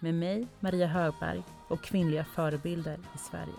[0.00, 3.54] med mig, Maria Högberg och kvinnliga förebilder i Sverige.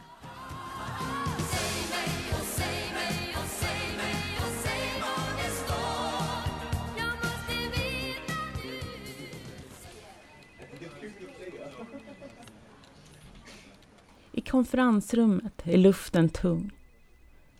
[14.31, 16.71] I konferensrummet är luften tung.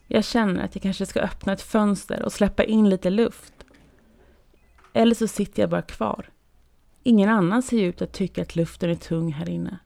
[0.07, 3.53] Jag känner att jag kanske ska öppna ett fönster och släppa in lite luft.
[4.93, 6.29] Eller så sitter jag bara kvar.
[7.07, 9.79] Ingen annan ser ut att tycka att luften är tung här inne.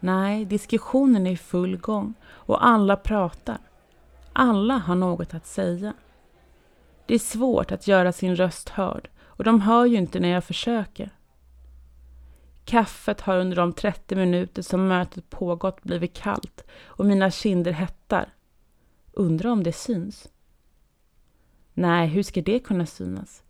[0.00, 3.58] Nej, diskussionen är i full gång och alla pratar.
[4.32, 5.94] Alla har något att säga.
[7.06, 10.44] Det är svårt att göra sin röst hörd och de hör ju inte när jag
[10.44, 11.10] försöker.
[12.64, 18.34] Kaffet har under de 30 minuter som mötet pågått blivit kallt och mina kinder hettar.
[19.12, 20.28] Undrar om det syns?
[21.74, 23.42] Nej, hur ska det kunna synas?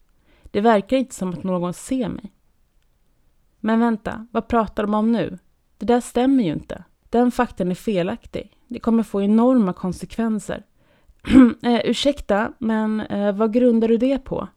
[0.57, 2.33] Det verkar inte som att någon ser mig.
[3.61, 5.39] Men vänta, vad pratar de om nu?
[5.79, 6.85] Det där stämmer ju inte.
[7.11, 8.57] Den faktan är felaktig.
[8.67, 10.63] Det kommer få enorma konsekvenser.
[11.63, 14.49] eh, ursäkta, men eh, vad grundar du det på?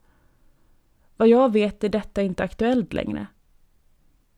[1.17, 3.27] Vad jag vet är detta inte aktuellt längre.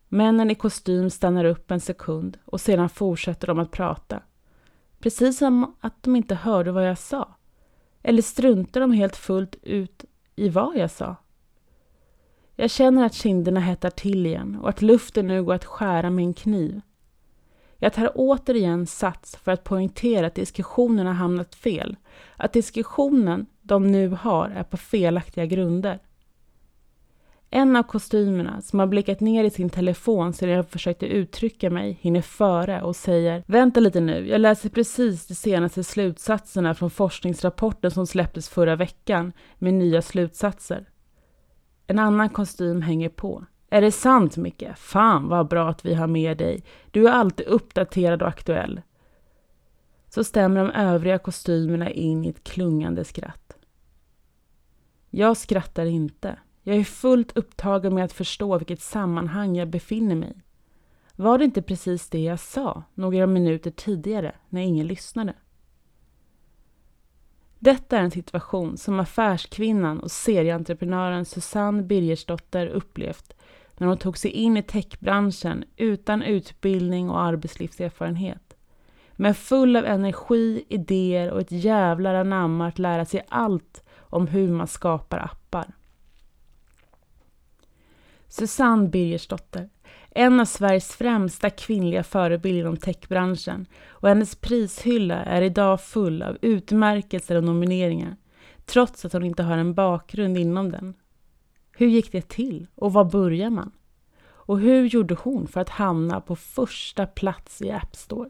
[0.08, 4.22] Männen i kostym stannar upp en sekund och sedan fortsätter de att prata.
[5.00, 7.36] Precis som att de inte hörde vad jag sa.
[8.04, 11.16] Eller struntar de helt fullt ut i vad jag sa?
[12.62, 16.26] Jag känner att kinderna hettar till igen och att luften nu går att skära med
[16.26, 16.82] en kniv.
[17.78, 21.96] Jag tar återigen sats för att poängtera att diskussionen har hamnat fel.
[22.38, 26.00] Att diskussionen de nu har är på felaktiga grunder.
[27.50, 31.98] En av kostymerna, som har blickat ner i sin telefon sedan jag försökte uttrycka mig,
[32.02, 37.92] hinner före och säger Vänta lite nu, jag läser precis de senaste slutsatserna från forskningsrapporten
[37.92, 40.88] som släpptes förra veckan med nya slutsatser.
[41.92, 43.46] En annan kostym hänger på.
[43.70, 44.64] Är det sant, Micke?
[44.76, 46.64] Fan vad bra att vi har med dig.
[46.92, 48.82] Du är alltid uppdaterad och aktuell.
[50.10, 53.58] Så stämmer de övriga kostymerna in i ett klungande skratt.
[55.10, 56.40] Jag skrattar inte.
[56.64, 60.42] Jag är fullt upptagen med att förstå vilket sammanhang jag befinner mig i.
[61.16, 65.34] Var det inte precis det jag sa några minuter tidigare när ingen lyssnade?
[67.64, 73.34] Detta är en situation som affärskvinnan och serieentreprenören Susanne Birgersdotter upplevt
[73.78, 78.56] när hon tog sig in i techbranschen utan utbildning och arbetslivserfarenhet.
[79.12, 84.52] Men full av energi, idéer och ett jävlar anamma att lära sig allt om hur
[84.52, 85.74] man skapar appar.
[88.28, 89.70] Susanne Birgersdotter,
[90.16, 96.38] en av Sveriges främsta kvinnliga förebilder inom techbranschen och hennes prishylla är idag full av
[96.42, 98.16] utmärkelser och nomineringar,
[98.66, 100.94] trots att hon inte har en bakgrund inom den.
[101.78, 103.72] Hur gick det till och var börjar man?
[104.24, 108.30] Och hur gjorde hon för att hamna på första plats i App Store?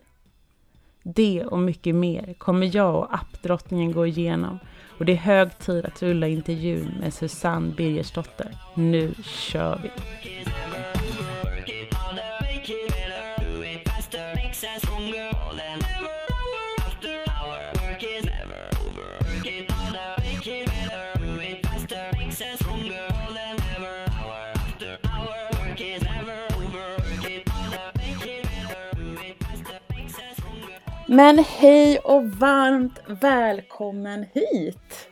[1.04, 4.60] Det och mycket mer kommer jag och appdrottningen gå igenom
[4.98, 8.58] och det är hög tid att rulla intervjun med Susanne Birgersdotter.
[8.76, 9.90] Nu kör vi!
[31.08, 35.10] Men hej och varmt välkommen hit!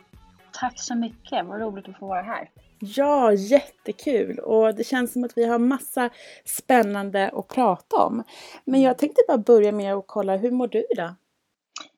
[0.52, 2.48] Tack så mycket, vad roligt att få vara här.
[2.80, 6.10] Ja, jättekul och det känns som att vi har massa
[6.44, 8.22] spännande att prata om.
[8.64, 11.14] Men jag tänkte bara börja med att kolla, hur mår du idag?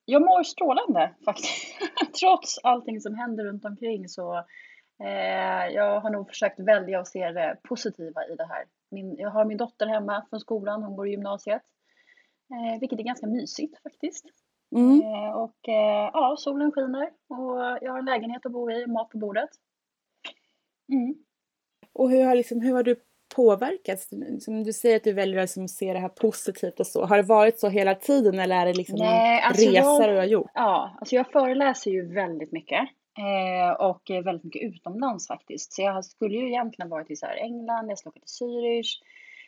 [0.05, 1.79] Jag mår strålande faktiskt.
[2.20, 4.37] Trots allting som händer runt omkring så
[5.05, 8.64] eh, jag har nog försökt välja att se det positiva i det här.
[8.90, 11.62] Min, jag har min dotter hemma från skolan, hon går i gymnasiet.
[12.50, 14.25] Eh, vilket är ganska mysigt faktiskt.
[14.76, 15.02] Mm.
[15.02, 19.11] Eh, och eh, ja, solen skiner och jag har en lägenhet att bo i, mat
[19.11, 19.50] på bordet.
[20.93, 21.15] Mm.
[21.93, 22.97] Och hur har, liksom, hur har du
[23.37, 24.09] påverkats?
[24.41, 27.05] Som du säger att du väljer att liksom se det här positivt och så.
[27.05, 30.09] Har det varit så hela tiden eller är det liksom Nej, en alltså resa jag,
[30.09, 30.50] du har gjort?
[30.55, 32.89] Ja, alltså jag föreläser ju väldigt mycket.
[33.19, 35.73] Eh, och väldigt mycket utomlands faktiskt.
[35.73, 39.03] Så jag skulle ju egentligen varit i så här England, jag skulle åka till Zürich.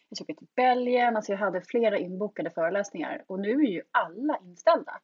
[0.08, 3.82] jag ska åka till Belgien, alltså jag hade flera inbokade föreläsningar och nu är ju
[3.90, 5.00] alla inställda.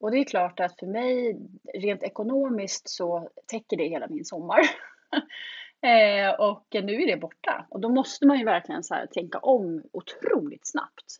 [0.00, 1.38] Och det är klart att för mig,
[1.74, 4.60] rent ekonomiskt så täcker det hela min sommar.
[5.82, 7.66] eh, och nu är det borta.
[7.70, 11.16] Och då måste man ju verkligen så här tänka om otroligt snabbt.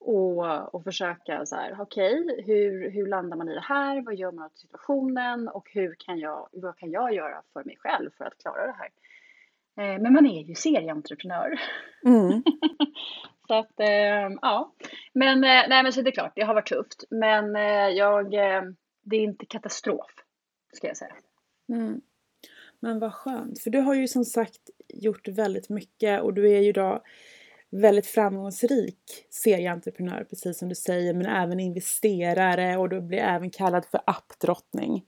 [0.00, 4.02] Och, och försöka så här, okej, okay, hur, hur landar man i det här?
[4.02, 5.48] Vad gör man åt situationen?
[5.48, 8.76] Och hur kan jag, vad kan jag göra för mig själv för att klara det
[8.78, 8.90] här?
[9.78, 11.60] Eh, men man är ju serieentreprenör.
[12.06, 12.42] Mm.
[13.48, 14.74] så att, eh, ja.
[15.12, 17.04] Men, eh, nej, men så det är klart, det har varit tufft.
[17.10, 17.54] Men
[17.94, 18.30] jag,
[19.02, 20.10] det är inte katastrof,
[20.72, 21.14] ska jag säga.
[21.72, 22.00] Mm.
[22.80, 26.60] Men vad skönt, för du har ju som sagt gjort väldigt mycket och du är
[26.60, 27.02] ju då
[27.70, 33.84] väldigt framgångsrik serieentreprenör, precis som du säger, men även investerare och du blir även kallad
[33.84, 35.04] för appdrottning.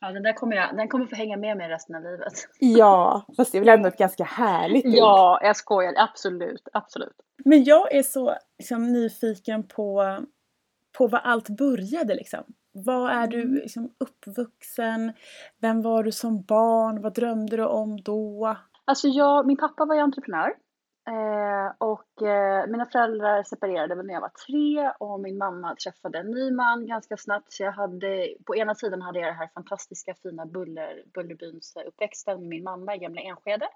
[0.00, 2.32] Ja, den där kommer, jag, den kommer få hänga med mig resten av livet.
[2.58, 4.92] Ja, fast det är väl ändå ett ganska härligt ord.
[4.94, 5.94] Ja, jag skojar.
[5.96, 7.16] Absolut, absolut.
[7.44, 10.18] Men jag är så liksom, nyfiken på,
[10.98, 12.44] på vad allt började liksom.
[12.74, 13.54] Var är du mm.
[13.54, 15.12] liksom, uppvuxen?
[15.60, 17.02] Vem var du som barn?
[17.02, 18.56] Vad drömde du om då?
[18.84, 20.54] Alltså jag, min pappa var ju entreprenör.
[21.08, 26.30] Eh, och eh, mina föräldrar separerade när jag var tre och min mamma träffade en
[26.30, 27.52] ny man ganska snabbt.
[27.52, 32.40] Så jag hade, på ena sidan hade jag det här fantastiska fina buller, Bullerbyns uppväxten
[32.40, 33.68] med min mamma i gamla Enskede.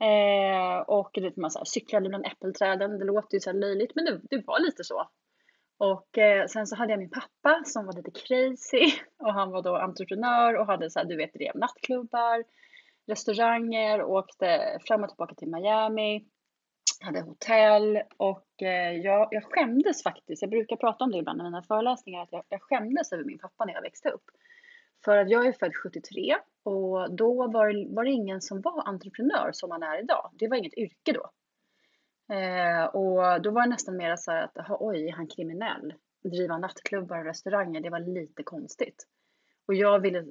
[0.00, 2.98] Eh, och det, man så här, cyklade bland äppelträden.
[2.98, 5.08] Det låter ju så här löjligt men det, det var lite så.
[5.78, 9.62] Och eh, sen så hade jag min pappa som var lite crazy och han var
[9.62, 12.44] då entreprenör och hade så här, du vet, drev nattklubbar,
[13.06, 16.26] restauranger, åkte fram och tillbaka till Miami
[17.00, 20.42] hade hotell och eh, jag, jag skämdes faktiskt.
[20.42, 23.38] Jag brukar prata om det ibland i mina föreläsningar, att jag, jag skämdes över min
[23.38, 24.24] pappa när jag växte upp.
[25.04, 29.50] För att jag är född 73 och då var var det ingen som var entreprenör
[29.52, 30.30] som man är idag.
[30.32, 31.30] Det var inget yrke då.
[32.28, 35.94] Eh, och då var det nästan mer så här att, aha, oj, är han kriminell?
[36.24, 39.06] Driva nattklubbar och restauranger, det var lite konstigt.
[39.68, 40.24] Och jag ville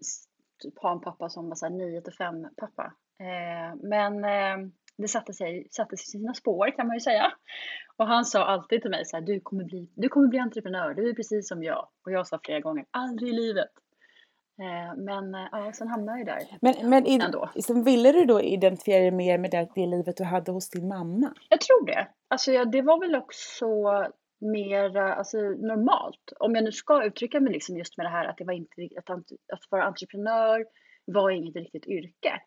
[0.59, 2.93] typ ha en pappa som var så här 9 till 5 pappa.
[3.19, 7.31] Eh, men eh, det satte sig, satte sig sina spår kan man ju säga.
[7.97, 10.93] Och han sa alltid till mig så här, du kommer bli, du kommer bli entreprenör,
[10.93, 11.87] du är precis som jag.
[12.05, 13.71] Och jag sa flera gånger, aldrig i livet.
[14.59, 17.49] Eh, men eh, ja, sen hamnade jag där Men, men i, ändå.
[17.55, 20.87] Liksom, ville du då identifiera dig mer med det, det livet du hade hos din
[20.87, 21.33] mamma?
[21.49, 22.07] Jag tror det.
[22.27, 23.67] Alltså ja, det var väl också
[24.39, 26.33] mer alltså, normalt.
[26.39, 28.89] Om jag nu ska uttrycka mig liksom just med det här att det var inte
[28.97, 29.09] att,
[29.53, 30.65] att vara entreprenör
[31.05, 32.41] var inget riktigt yrke.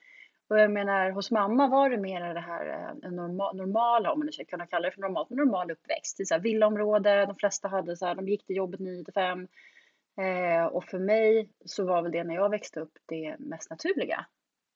[0.49, 4.26] Och jag menar, hos mamma var det mer det här eh, norma, normala, om man
[4.26, 6.20] nu ska kunna kalla det för normalt, normal uppväxt.
[6.20, 9.14] I så här villaområde, de flesta hade så här, de gick till jobbet 9 till
[9.14, 9.49] 5.
[10.20, 14.26] Eh, och för mig så var väl det när jag växte upp det mest naturliga.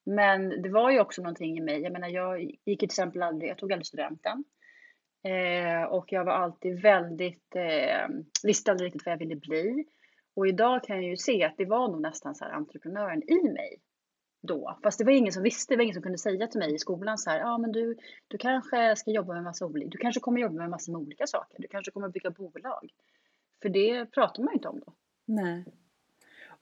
[0.05, 3.51] Men det var ju också någonting i mig, jag menar jag gick till exempel aldrig,
[3.51, 4.45] jag tog aldrig studenten.
[5.25, 8.09] Eh, och jag var alltid väldigt, eh,
[8.43, 9.85] visste aldrig riktigt vad jag ville bli.
[10.37, 13.49] Och idag kan jag ju se att det var nog nästan så här entreprenören i
[13.49, 13.81] mig
[14.43, 14.79] då.
[14.83, 16.79] Fast det var ingen som visste, det var ingen som kunde säga till mig i
[16.79, 17.97] skolan så här, ja ah, men du,
[18.29, 21.27] du kanske ska jobba med massa olika, du kanske kommer jobba med massor med olika
[21.27, 22.93] saker, du kanske kommer bygga bolag.
[23.63, 24.95] För det pratar man ju inte om då.
[25.25, 25.65] Nej.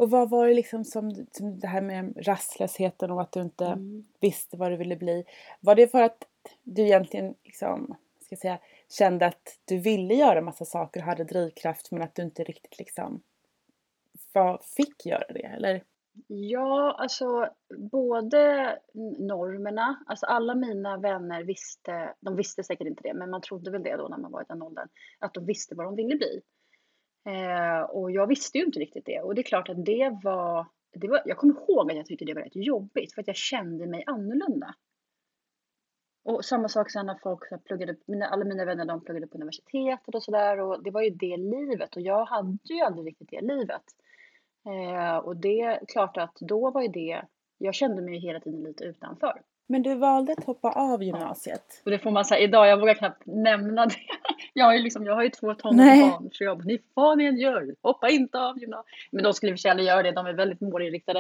[0.01, 3.67] Och vad var det liksom som, som det här med rastlösheten och att du inte
[3.67, 4.05] mm.
[4.21, 5.25] visste vad du ville bli?
[5.61, 6.25] Var det för att
[6.63, 8.59] du egentligen liksom, ska säga,
[8.89, 12.79] kände att du ville göra massa saker och hade drivkraft men att du inte riktigt
[12.79, 13.23] liksom
[14.33, 15.85] var, fick göra det eller?
[16.27, 18.79] Ja, alltså både
[19.19, 23.83] normerna, alltså alla mina vänner visste, de visste säkert inte det, men man trodde väl
[23.83, 26.41] det då när man var i den åldern, att de visste vad de ville bli.
[27.25, 30.67] Eh, och jag visste ju inte riktigt det och det är klart att det var,
[30.93, 33.37] det var, jag kommer ihåg att jag tyckte det var rätt jobbigt för att jag
[33.37, 34.75] kände mig annorlunda.
[36.25, 39.39] Och samma sak sen när folk så pluggade, mina, alla mina vänner de pluggade på
[39.39, 43.31] universitetet och sådär och det var ju det livet och jag hade ju aldrig riktigt
[43.31, 43.85] det livet.
[44.67, 47.23] Eh, och det är klart att då var ju det,
[47.59, 49.43] jag kände mig hela tiden lite utanför.
[49.71, 51.83] Men du valde att hoppa av gymnasiet?
[51.85, 53.95] Och det får man säga idag, jag vågar knappt nämna det.
[54.53, 57.19] Jag har ju, liksom, jag har ju två tonårsbarn så jag bara, ni får vad
[57.19, 58.87] ni än gör, hoppa inte av gymnasiet.
[59.13, 61.19] Men de skulle i och för sig göra det, de är väldigt målinriktade.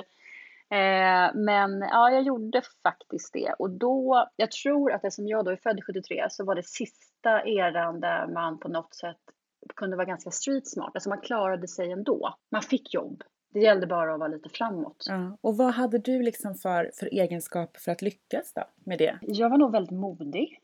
[0.70, 3.54] Eh, men ja, jag gjorde faktiskt det.
[3.58, 7.44] Och då, jag tror att eftersom jag då är född 73 så var det sista
[7.46, 9.20] eran där man på något sätt
[9.76, 10.90] kunde vara ganska street smart.
[10.94, 12.34] Alltså man klarade sig ändå.
[12.50, 13.22] Man fick jobb.
[13.52, 15.04] Det gällde bara att vara lite framåt.
[15.08, 15.38] Ja.
[15.40, 19.18] Och vad hade du liksom för, för egenskaper för att lyckas då med det?
[19.22, 20.60] Jag var nog väldigt modig.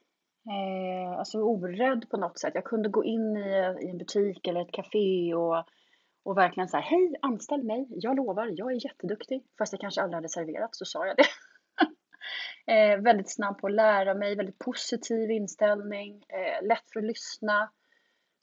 [0.48, 2.54] Eh, alltså orädd på något sätt.
[2.54, 5.64] Jag kunde gå in i, i en butik eller ett café och,
[6.24, 9.42] och verkligen säga hej anställ mig, jag lovar, jag är jätteduktig.
[9.58, 11.24] Fast jag kanske aldrig hade serverat så sa jag det.
[12.68, 17.70] Eh, väldigt snabb på att lära mig, väldigt positiv inställning, eh, lätt för att lyssna.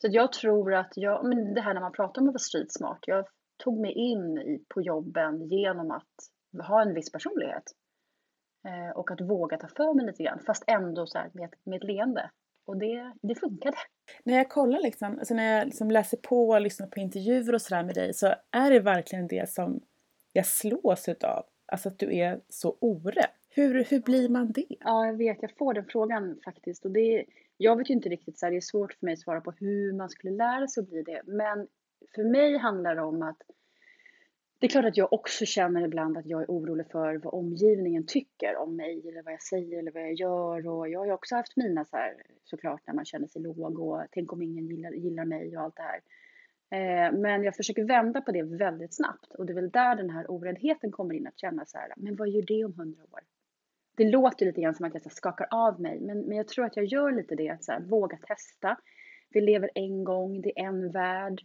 [0.01, 2.71] Så jag tror att jag, men det här när man pratar om att vara street
[2.71, 3.25] smart, jag
[3.57, 6.13] tog mig in i, på jobben genom att
[6.67, 7.63] ha en viss personlighet.
[8.67, 11.83] Eh, och att våga ta för mig lite grann, fast ändå så med, med ett
[11.83, 12.29] leende.
[12.65, 13.77] Och det, det funkade.
[14.23, 17.61] När jag kollar liksom, alltså när jag liksom läser på och lyssnar på intervjuer och
[17.61, 19.81] sådär med dig så är det verkligen det som
[20.33, 21.45] jag slås utav.
[21.65, 23.29] Alltså att du är så orädd.
[23.49, 24.65] Hur, hur blir man det?
[24.79, 25.41] Ja, jag vet.
[25.41, 26.85] Jag får den frågan faktiskt.
[26.85, 27.25] Och det,
[27.57, 29.51] jag vet ju inte riktigt, så här, det är svårt för mig att svara på
[29.51, 31.21] hur man skulle lära sig att bli det.
[31.25, 31.67] Men
[32.15, 33.37] för mig handlar det om att
[34.59, 38.05] det är klart att jag också känner ibland att jag är orolig för vad omgivningen
[38.07, 40.67] tycker om mig eller vad jag säger eller vad jag gör.
[40.67, 43.79] Och jag har ju också haft mina så här såklart när man känner sig låg
[43.79, 46.01] och tänk om ingen gillar, gillar mig och allt det här.
[46.73, 50.09] Eh, men jag försöker vända på det väldigt snabbt och det är väl där den
[50.09, 53.19] här oräddheten kommer in att känna så här, men vad gör det om hundra år?
[53.95, 56.75] Det låter lite grann som att jag skakar av mig, men, men jag tror att
[56.75, 58.77] jag gör lite det, att så här, våga testa.
[59.29, 61.41] Vi lever en gång, det är en värld.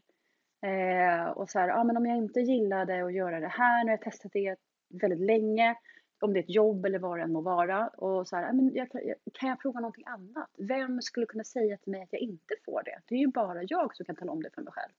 [0.63, 3.91] Eh, och så här, ah, men om jag inte gillade att göra det här, nu
[3.91, 4.57] har jag testat det
[4.89, 5.77] väldigt länge,
[6.21, 7.89] om det är ett jobb eller vad det än må vara.
[7.89, 8.89] Och så här, men jag,
[9.33, 10.51] kan jag prova någonting annat?
[10.59, 12.99] Vem skulle kunna säga till mig att jag inte får det?
[13.07, 14.93] Det är ju bara jag som kan tala om det för mig själv.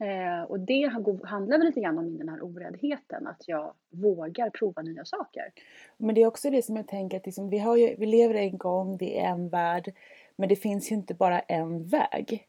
[0.00, 0.92] Eh, och det
[1.24, 5.52] handlar väl lite grann om den här oräddheten, att jag vågar prova nya saker.
[5.96, 8.34] Men det är också det som jag tänker att liksom, vi, har ju, vi lever
[8.34, 9.94] en gång, det är en värld,
[10.36, 12.47] men det finns ju inte bara en väg.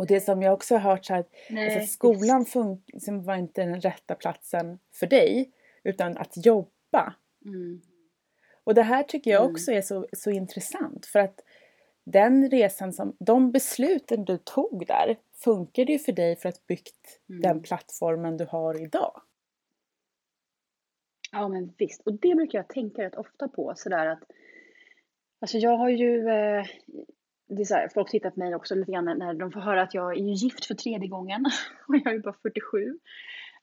[0.00, 3.80] Och det som jag också har hört så här, alltså skolan fun- var inte den
[3.80, 5.52] rätta platsen för dig,
[5.84, 7.14] utan att jobba.
[7.44, 7.80] Mm.
[8.64, 9.52] Och det här tycker jag mm.
[9.52, 11.40] också är så, så intressant för att
[12.04, 17.20] den resan som, de besluten du tog där funkade ju för dig för att byggt
[17.28, 17.42] mm.
[17.42, 19.22] den plattformen du har idag.
[21.32, 24.22] Ja men visst, och det brukar jag tänka rätt ofta på sådär att
[25.40, 26.66] Alltså jag har ju eh,
[27.50, 29.82] det är så här, folk tittar på mig också lite grann när de får höra
[29.82, 31.44] att jag är gift för tredje gången
[31.88, 32.98] och jag är bara 47.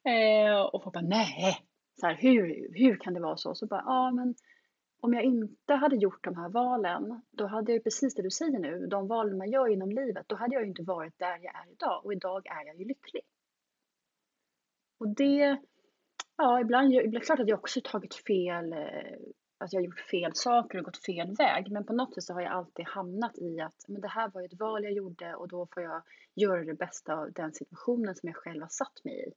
[0.03, 1.57] Eh, och folk bara nej,
[1.99, 3.55] så här, hur, hur kan det vara så?
[3.55, 4.35] Så bara, ja men
[4.99, 8.59] om jag inte hade gjort de här valen, då hade jag precis det du säger
[8.59, 11.55] nu, de valen man gör inom livet, då hade jag ju inte varit där jag
[11.55, 13.23] är idag och idag är jag ju lycklig.
[14.99, 15.57] Och det,
[16.37, 19.17] ja ibland, ibland klart att jag också tagit fel, eh,
[19.57, 22.33] att jag har gjort fel saker och gått fel väg, men på något sätt så
[22.33, 25.47] har jag alltid hamnat i att men det här var ett val jag gjorde och
[25.47, 26.01] då får jag
[26.35, 29.31] göra det bästa av den situationen som jag själv har satt mig i.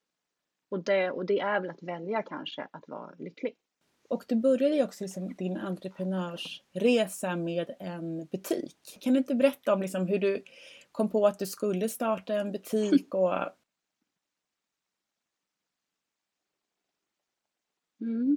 [0.68, 3.56] Och det, och det är väl att välja kanske att vara lycklig.
[4.08, 8.98] Och du började ju också liksom din entreprenörsresa med en butik.
[9.00, 10.44] Kan du inte berätta om liksom hur du
[10.92, 13.34] kom på att du skulle starta en butik och
[18.00, 18.36] mm.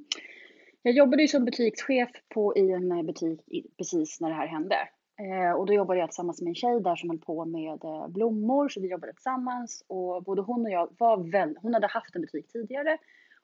[0.85, 3.41] Jag jobbade ju som butikschef på, i en eh, butik
[3.77, 4.75] precis när det här hände.
[5.19, 8.07] Eh, och då jobbade jag tillsammans med en tjej där som höll på med eh,
[8.07, 9.85] blommor, så vi jobbade tillsammans.
[9.87, 12.97] Och både hon och jag var väl, hon hade haft en butik tidigare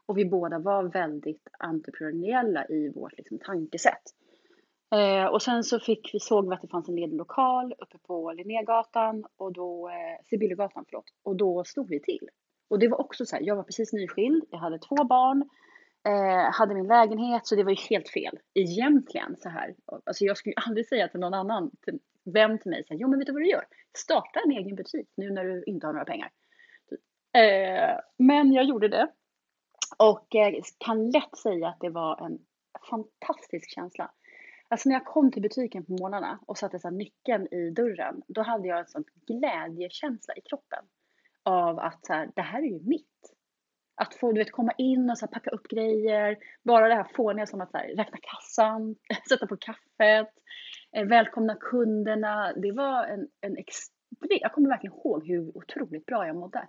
[0.05, 4.03] och vi båda var väldigt entreprenöriella i vårt liksom, tankesätt.
[4.96, 7.98] Eh, och sen så fick vi, såg vi att det fanns en ledig lokal uppe
[7.98, 12.29] på Linnégatan och då, eh, Sibyllegatan förlåt, och då stod vi till.
[12.69, 15.50] Och det var också så här, jag var precis nyskild, jag hade två barn,
[16.07, 19.75] eh, hade min lägenhet så det var ju helt fel egentligen så här.
[20.05, 21.99] Alltså jag skulle aldrig säga till någon annan, till,
[22.33, 23.65] vem till mig, så här, jo men vet du vad du gör?
[23.97, 26.31] Starta en egen butik nu när du inte har några pengar.
[27.33, 29.07] Eh, men jag gjorde det
[29.97, 32.39] och eh, kan lätt säga att det var en
[32.89, 34.11] fantastisk känsla.
[34.67, 38.41] Alltså när jag kom till butiken på morgnarna och satte så nyckeln i dörren, då
[38.41, 40.85] hade jag en sån glädjekänsla i kroppen.
[41.43, 43.08] Av att så här, det här är ju mitt.
[43.99, 46.37] Att få du vet, komma in och så här, packa upp grejer.
[46.63, 48.95] Bara det här fåniga som att så här, räkna kassan,
[49.29, 50.33] sätta på kaffet,
[50.95, 52.53] eh, välkomna kunderna.
[52.53, 56.67] Det var en, en extrem, jag kommer verkligen ihåg hur otroligt bra jag mådde.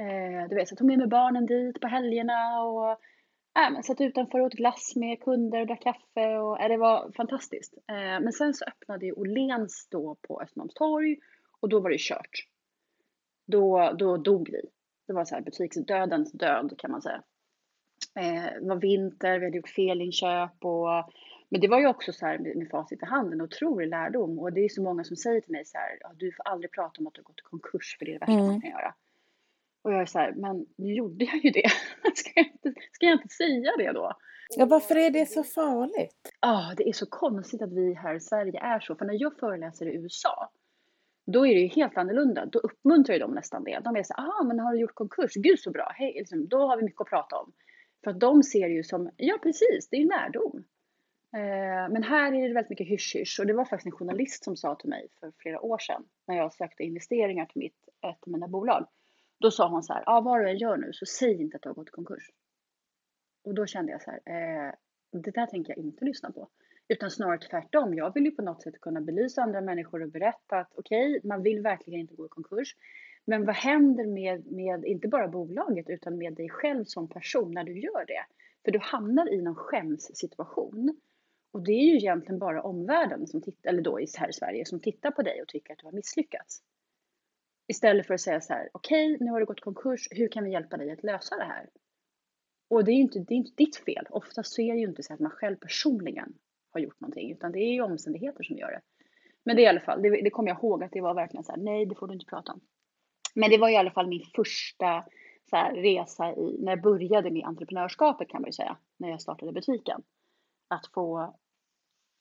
[0.00, 2.90] Eh, du vet, jag tog med mig barnen dit på helgerna och
[3.58, 6.38] äh, satt utanför och åt glass med kunder och drack kaffe.
[6.38, 7.74] Och, äh, det var fantastiskt.
[7.88, 11.16] Eh, men sen så öppnade ju Åhléns då på Östermalmstorg
[11.60, 12.46] och då var det kört.
[13.46, 14.60] Då, då dog vi.
[15.10, 17.22] Det var så här butiksdödens död kan man säga.
[18.16, 21.10] Eh, det var vinter, vi hade gjort felinköp och
[21.48, 24.38] men det var ju också så här med, med facit i handen, otrolig lärdom.
[24.38, 27.00] Och det är så många som säger till mig så här, du får aldrig prata
[27.00, 28.46] om att du har gått i konkurs för det är det värsta mm.
[28.46, 28.94] man kan göra.
[29.82, 31.70] Och jag är så här, men nu gjorde jag ju det.
[32.14, 34.12] ska, jag inte, ska jag inte säga det då?
[34.56, 36.32] Ja, varför är det så farligt?
[36.40, 38.94] Ja, ah, det är så konstigt att vi här i Sverige är så.
[38.94, 40.50] För när jag föreläser i USA,
[41.32, 42.46] då är det ju helt annorlunda.
[42.46, 43.80] Då uppmuntrar ju de nästan det.
[43.84, 45.34] De är så ah men har du gjort konkurs?
[45.34, 47.52] Gud så bra, hej, liksom, då har vi mycket att prata om.
[48.04, 50.64] För att de ser ju som, ja precis, det är ju lärdom.
[51.32, 54.56] Eh, men här är det väldigt mycket hysch-hysch och det var faktiskt en journalist som
[54.56, 58.32] sa till mig för flera år sedan när jag sökte investeringar till mitt, ett av
[58.32, 58.86] mina bolag.
[59.38, 61.62] Då sa hon så här, ah, vad du än gör nu så säg inte att
[61.62, 62.30] du har gått i konkurs.
[63.44, 64.74] Och då kände jag så här, eh,
[65.12, 66.48] det där tänker jag inte lyssna på.
[66.90, 67.94] Utan snarare tvärtom.
[67.94, 71.28] Jag vill ju på något sätt kunna belysa andra människor och berätta att okej, okay,
[71.28, 72.76] man vill verkligen inte gå i konkurs.
[73.24, 77.64] Men vad händer med, med, inte bara bolaget, utan med dig själv som person när
[77.64, 78.24] du gör det?
[78.64, 81.00] För du hamnar i någon skämssituation.
[81.52, 84.80] Och det är ju egentligen bara omvärlden, som titt- eller då här i Sverige, som
[84.80, 86.62] tittar på dig och tycker att du har misslyckats.
[87.68, 90.44] Istället för att säga så här, okej, okay, nu har du gått konkurs, hur kan
[90.44, 91.68] vi hjälpa dig att lösa det här?
[92.68, 94.06] Och det är ju inte, det är inte ditt fel.
[94.10, 96.34] Oftast så är det ju inte så att man själv personligen
[96.70, 98.80] har gjort någonting, utan det är ju omständigheter som gör det.
[99.44, 101.44] Men det är i alla fall, det, det kommer jag ihåg att det var verkligen
[101.44, 102.60] så här, nej, det får du inte prata om.
[103.34, 105.04] Men det var i alla fall min första
[105.50, 109.22] så här, resa i, när jag började med entreprenörskapet kan man ju säga, när jag
[109.22, 110.02] startade butiken.
[110.68, 111.34] Att få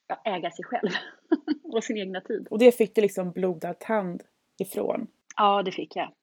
[0.08, 0.89] ja, äga sig själv
[1.63, 2.48] och sin egna tid.
[2.51, 4.24] Och det fick du liksom blodad tand
[4.60, 5.08] ifrån?
[5.36, 6.13] Ja, det fick jag.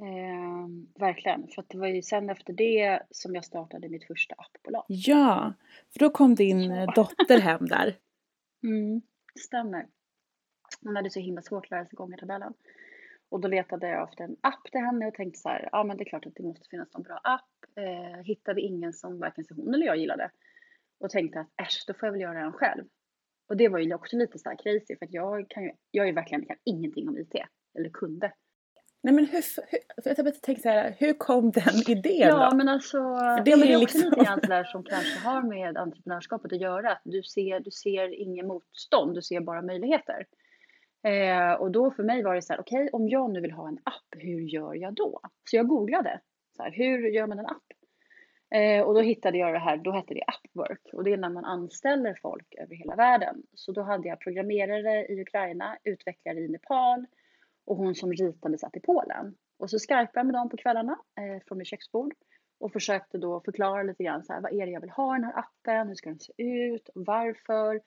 [0.00, 0.68] Eh,
[1.00, 4.84] verkligen, för det var ju sen efter det som jag startade mitt första appbolag.
[4.88, 5.54] Ja,
[5.92, 6.92] för då kom din ja.
[6.94, 7.96] dotter hem där.
[8.62, 9.02] Mm,
[9.40, 9.86] stämmer.
[10.82, 12.54] Hon hade så himla svårt att lära sig gångertabellen.
[13.28, 15.96] Och då letade jag efter en app till henne och tänkte så här, ja men
[15.96, 17.76] det är klart att det måste finnas någon bra app.
[17.76, 20.30] Eh, hittade ingen som varken hon eller jag gillade.
[21.00, 22.84] Och tänkte att äsch, då får jag väl göra den själv.
[23.48, 26.08] Och det var ju också lite så här crazy för att jag kan ju, jag
[26.08, 27.34] är verkligen kan ingenting om IT.
[27.78, 28.32] Eller kunde.
[29.02, 29.44] Nej men hur,
[30.04, 32.56] hur jag tänkte så här, hur kom den idén Ja då?
[32.56, 32.98] men alltså,
[33.44, 34.00] det, ja, men det är liksom...
[34.00, 36.98] också lite grann där som kanske har med entreprenörskapet att göra.
[37.04, 40.26] du ser, du ser ingen motstånd, du ser bara möjligheter.
[41.04, 43.52] Eh, och då för mig var det så här, okej okay, om jag nu vill
[43.52, 45.20] ha en app, hur gör jag då?
[45.50, 46.20] Så jag googlade,
[46.56, 47.62] så här, hur gör man en app?
[48.54, 51.30] Eh, och då hittade jag det här, då hette det Appwork och det är när
[51.30, 53.42] man anställer folk över hela världen.
[53.54, 57.06] Så då hade jag programmerare i Ukraina, utvecklare i Nepal
[57.68, 59.34] och hon som ritade satt i Polen.
[59.58, 62.14] Och så skypade jag med dem på kvällarna eh, från mitt köksbord
[62.60, 65.20] och försökte då förklara lite grann så här, vad är det jag vill ha i
[65.20, 67.80] den här appen, hur ska den se ut och varför?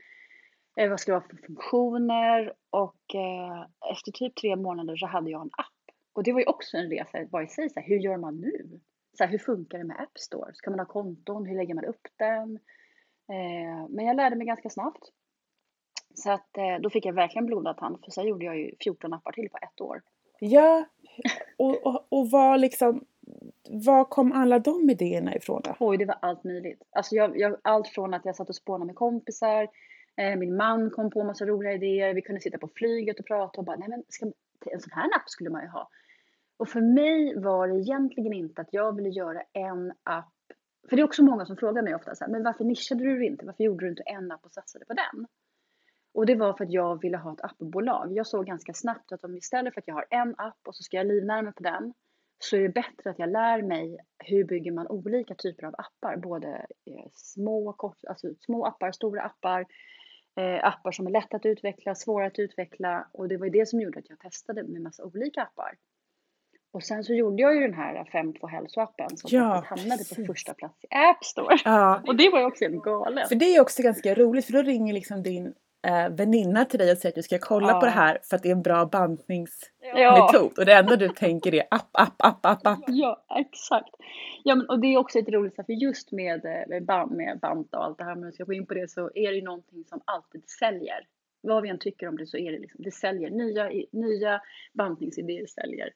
[0.77, 2.53] Eh, vad ska det vara för funktioner?
[2.69, 5.95] Och eh, efter typ tre månader så hade jag en app.
[6.13, 8.35] Och det var ju också en resa bara i sig, så här, hur gör man
[8.35, 8.79] nu?
[9.17, 10.53] Så här, hur funkar det med App Store?
[10.53, 11.45] Ska man ha konton?
[11.45, 12.59] Hur lägger man upp den?
[13.29, 15.11] Eh, men jag lärde mig ganska snabbt.
[16.13, 19.13] Så att eh, då fick jag verkligen blodad tand för sen gjorde jag ju 14
[19.13, 20.01] appar till på ett år.
[20.39, 20.85] Ja,
[21.57, 23.05] och, och, och vad liksom,
[23.69, 25.75] var kom alla de idéerna ifrån då?
[25.79, 26.83] Oj, det var allt möjligt.
[26.91, 29.67] Alltså jag, jag, allt från att jag satt och spånade med kompisar,
[30.17, 33.57] eh, min man kom på massa roliga idéer, vi kunde sitta på flyget och prata
[33.59, 34.25] och bara, nej men ska,
[34.71, 35.89] en sån här app skulle man ju ha.
[36.57, 40.33] Och för mig var det egentligen inte att jag ville göra en app,
[40.89, 43.25] för det är också många som frågar mig ofta så här, men varför nischade du
[43.25, 43.45] inte?
[43.45, 45.27] Varför gjorde du inte en app och satsade på den?
[46.13, 48.13] Och det var för att jag ville ha ett appbolag.
[48.13, 50.83] Jag såg ganska snabbt att om istället för att jag har en app och så
[50.83, 51.93] ska jag livnära mig på den,
[52.39, 56.17] så är det bättre att jag lär mig hur bygger man olika typer av appar.
[56.17, 56.47] Både
[56.85, 59.65] eh, små, kort, alltså små appar, stora appar,
[60.35, 63.07] eh, appar som är lätta att utveckla, svåra att utveckla.
[63.11, 65.77] Och det var det som gjorde att jag testade med massa olika appar.
[66.73, 70.17] Och sen så gjorde jag ju den här 5.2 hälsoappen som ja, hamnade precis.
[70.17, 71.57] på första plats i App Store.
[71.65, 72.01] Ja.
[72.07, 73.27] Och det var ju också en galen.
[73.27, 75.53] För det är också ganska roligt för då ringer liksom din
[75.87, 77.79] eh, väninna till dig och säger att du ska kolla ja.
[77.79, 79.99] på det här för att det är en bra bantningsmetod.
[79.99, 80.39] Ja.
[80.57, 82.83] Och det enda du tänker är app, app, app, app, app.
[82.87, 83.95] Ja, exakt.
[84.43, 87.39] Ja, men, och det är också ett roligt för just med, eh, med, band, med
[87.39, 89.35] bant och allt det här, om jag ska gå in på det, så är det
[89.35, 91.07] ju någonting som alltid säljer.
[91.43, 93.29] Vad vi än tycker om det så är det liksom, det säljer.
[93.29, 94.41] Nya, nya
[94.73, 95.89] bantningsidéer säljer.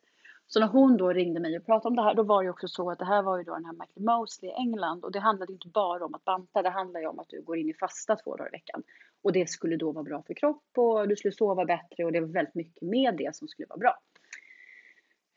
[0.48, 2.68] Så när hon då ringde mig och pratade om det här, då var det också
[2.68, 5.20] så att det här var ju då den här Michael Mosley i England och det
[5.20, 7.74] handlade inte bara om att banta, det handlar ju om att du går in i
[7.74, 8.84] fasta två dagar i veckan.
[9.26, 12.20] Och det skulle då vara bra för kropp och du skulle sova bättre och det
[12.20, 14.00] var väldigt mycket med det som skulle vara bra.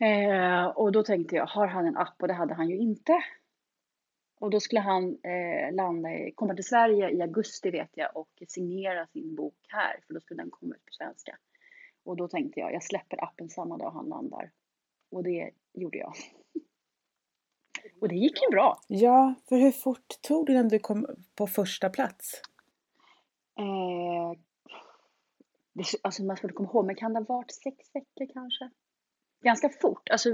[0.09, 2.15] Eh, och då tänkte jag, har han en app?
[2.23, 3.25] Och det hade han ju inte.
[4.41, 8.43] Och då skulle han eh, landa i, komma till Sverige i augusti vet jag och
[8.49, 11.39] signera sin bok här, för då skulle den komma ut på svenska.
[12.05, 14.51] Och då tänkte jag, jag släpper appen samma dag han landar.
[15.11, 16.13] Och det gjorde jag.
[18.01, 18.81] Och det gick ju bra.
[18.89, 22.43] Ja, för hur fort tog det innan du kom på första plats?
[23.59, 24.39] Eh,
[25.73, 28.71] det, alltså man skulle komma ihåg, men kan det ha varit sex veckor kanske?
[29.41, 30.09] Ganska fort.
[30.11, 30.31] Alltså,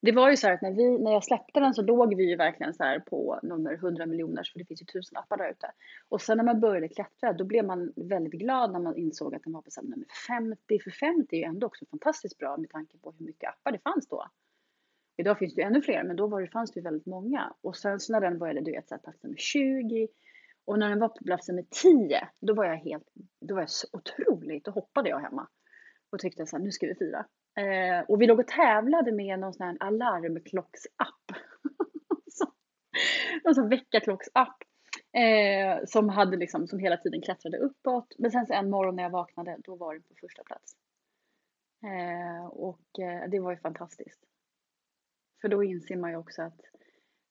[0.00, 2.30] det var ju så här att när, vi, när jag släppte den så låg vi
[2.30, 5.50] ju verkligen så här på nummer 100 miljoner, för det finns ju tusen appar där
[5.50, 5.70] ute.
[6.08, 9.42] Och sen när man började klättra, då blev man väldigt glad när man insåg att
[9.42, 12.98] den var på nummer 50, för 50 är ju ändå också fantastiskt bra med tanke
[12.98, 14.26] på hur mycket appar det fanns då.
[15.16, 17.52] Idag finns det ju ännu fler, men då var det, fanns det ju väldigt många.
[17.60, 20.08] Och sen så när den började, du vet, så här, plats nummer 20,
[20.64, 23.08] och när den var på plats nummer 10, då var jag helt,
[23.40, 25.48] då var jag så otroligt, då hoppade jag hemma.
[26.12, 27.26] Och tyckte så här, nu ska vi fira.
[27.56, 31.24] Eh, och vi låg och tävlade med någon sån här alarmklocksapp.
[33.44, 34.56] någon sån väckarklocksapp.
[35.12, 38.14] Eh, som hade liksom, som hela tiden klättrade uppåt.
[38.18, 40.76] Men sen så en morgon när jag vaknade, då var den på första plats.
[41.84, 44.20] Eh, och eh, det var ju fantastiskt.
[45.40, 46.60] För då inser man ju också att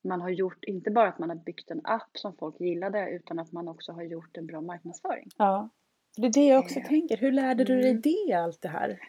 [0.03, 3.39] man har gjort, inte bara att man har byggt en app som folk gillade, utan
[3.39, 5.29] att man också har gjort en bra marknadsföring.
[5.37, 5.69] Ja,
[6.17, 7.17] det är det jag också eh, tänker.
[7.17, 8.01] Hur lärde du dig mm.
[8.01, 8.99] det, allt det här?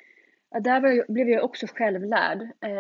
[0.51, 2.43] Ja, där jag, blev jag också självlärd.
[2.61, 2.71] Eh,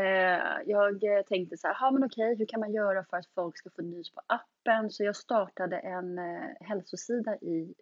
[0.66, 3.83] jag tänkte så här, men okej, hur kan man göra för att folk ska få
[3.83, 4.90] nys på appen?
[4.90, 7.75] Så jag startade en eh, hälsosida i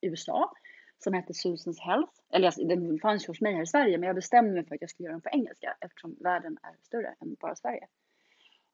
[0.00, 0.52] USA
[0.98, 2.12] som hette Susans Health.
[2.32, 4.90] Eller den fanns hos mig här i Sverige, men jag bestämde mig för att jag
[4.90, 7.86] skulle göra den på engelska eftersom världen är större än bara Sverige.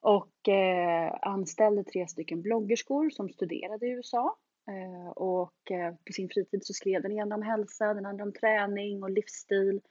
[0.05, 4.37] Och eh, anställde tre stycken bloggerskor som studerade i USA.
[4.67, 8.33] Eh, och eh, på sin fritid så skrev den ena om hälsa, den andra om
[8.33, 9.81] träning och livsstil.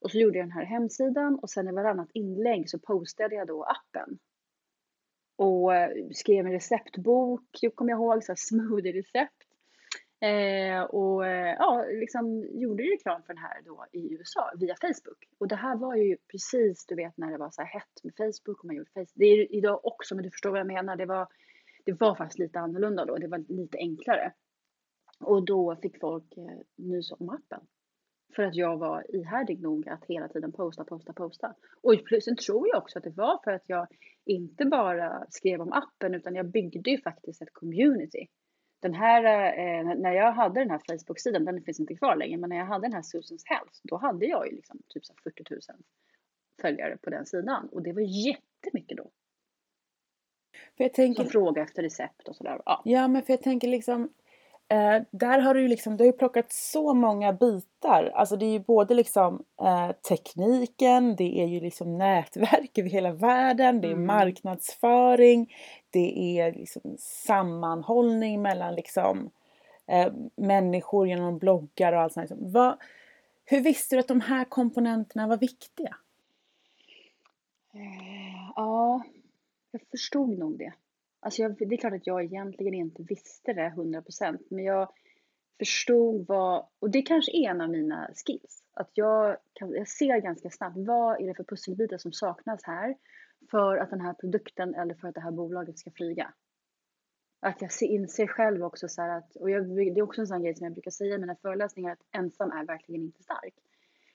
[0.00, 3.46] Och så gjorde jag den här hemsidan och sen i varannat inlägg så postade jag
[3.46, 4.18] då appen.
[5.36, 9.35] Och eh, skrev en receptbok, kommer jag ihåg, så smoothie-recept.
[10.20, 15.28] Eh, och eh, ja, liksom gjorde reklam för den här då i USA via Facebook.
[15.38, 18.14] Och det här var ju precis, du vet när det var så här hett med
[18.16, 19.12] Facebook och man gjorde Facebook.
[19.14, 20.96] Det är idag också, men du förstår vad jag menar.
[20.96, 21.28] Det var,
[21.84, 23.16] det var faktiskt lite annorlunda då.
[23.16, 24.32] Det var lite enklare.
[25.20, 27.60] Och då fick folk eh, nys om appen.
[28.36, 31.54] För att jag var ihärdig nog att hela tiden posta, posta, posta.
[31.82, 33.86] Och sen tror jag också att det var för att jag
[34.24, 38.28] inte bara skrev om appen utan jag byggde ju faktiskt ett community.
[38.86, 39.24] Den här,
[39.58, 42.66] eh, när jag hade den här Facebook-sidan, den finns inte kvar längre, men när jag
[42.66, 45.60] hade den här Susans Health, då hade jag ju liksom typ så 40 000
[46.62, 47.68] följare på den sidan.
[47.72, 49.10] Och det var jättemycket då.
[50.76, 51.22] För jag tänker...
[51.22, 52.62] Som fråga efter recept och sådär.
[52.64, 52.82] Ja.
[52.84, 54.08] ja, men för jag tänker liksom
[54.68, 58.10] Eh, där har du ju liksom, du har ju plockat så många bitar.
[58.14, 63.12] Alltså det är ju både liksom eh, tekniken, det är ju liksom nätverk över hela
[63.12, 64.06] världen, det är mm.
[64.06, 65.54] marknadsföring,
[65.96, 69.30] det är liksom sammanhållning mellan liksom
[69.86, 72.30] eh, människor genom bloggar och allt sånt.
[72.30, 72.52] Liksom.
[72.52, 72.76] Vad,
[73.44, 75.96] hur visste du att de här komponenterna var viktiga?
[77.74, 79.02] Eh, ja,
[79.70, 80.72] jag förstod nog det.
[81.20, 84.92] Alltså jag, det är klart att jag egentligen inte visste det 100% men jag
[85.58, 90.18] förstod vad, och det kanske är en av mina skills, att jag, kan, jag ser
[90.18, 92.96] ganska snabbt vad är det för pusselbitar som saknas här
[93.50, 96.32] för att den här produkten eller för att det här bolaget ska flyga.
[97.40, 100.54] Att jag inser själv också så att, och jag, det är också en sån grej
[100.54, 103.54] som jag brukar säga i mina föreläsningar, att ensam är verkligen inte stark.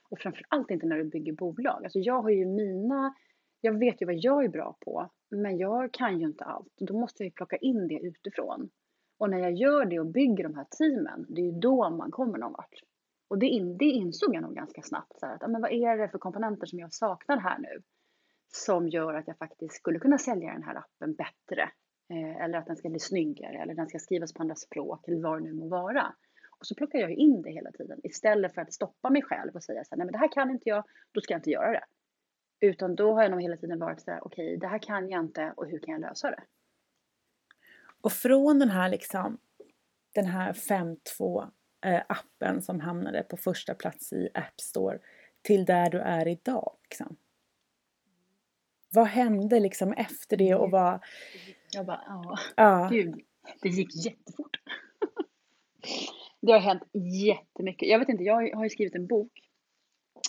[0.09, 1.83] Och framförallt inte när du bygger bolag.
[1.83, 3.15] Alltså jag har ju mina,
[3.61, 6.73] jag vet ju vad jag är bra på men jag kan ju inte allt.
[6.77, 8.69] Då måste jag ju plocka in det utifrån.
[9.17, 12.11] Och när jag gör det och bygger de här teamen, det är ju då man
[12.11, 12.79] kommer någon vart.
[13.27, 15.19] Och det, in, det insåg jag nog ganska snabbt.
[15.19, 17.81] Så här, att, men vad är det för komponenter som jag saknar här nu?
[18.51, 21.71] Som gör att jag faktiskt skulle kunna sälja den här appen bättre.
[22.09, 25.21] Eh, eller att den ska bli snyggare eller den ska skrivas på andra språk eller
[25.21, 26.15] vad det nu må vara.
[26.59, 29.63] Och så plockar jag in det hela tiden istället för att stoppa mig själv och
[29.63, 31.71] säga så här, nej men det här kan inte jag, då ska jag inte göra
[31.71, 31.85] det.
[32.59, 35.25] Utan då har jag nog hela tiden varit sådär, okej okay, det här kan jag
[35.25, 36.43] inte och hur kan jag lösa det?
[38.01, 39.37] Och från den här liksom,
[40.13, 41.51] den här 5.2
[41.85, 44.99] eh, appen som hamnade på första plats i App Store
[45.41, 46.75] till där du är idag.
[46.89, 47.17] Liksom.
[48.93, 50.99] Vad hände liksom efter det och vad...
[51.71, 52.87] Jag bara, ja, ja.
[52.91, 53.21] gud,
[53.61, 54.57] det gick jättefort.
[56.41, 56.83] det har hänt
[57.27, 57.89] jättemycket.
[57.89, 59.31] Jag vet inte, jag har ju skrivit en bok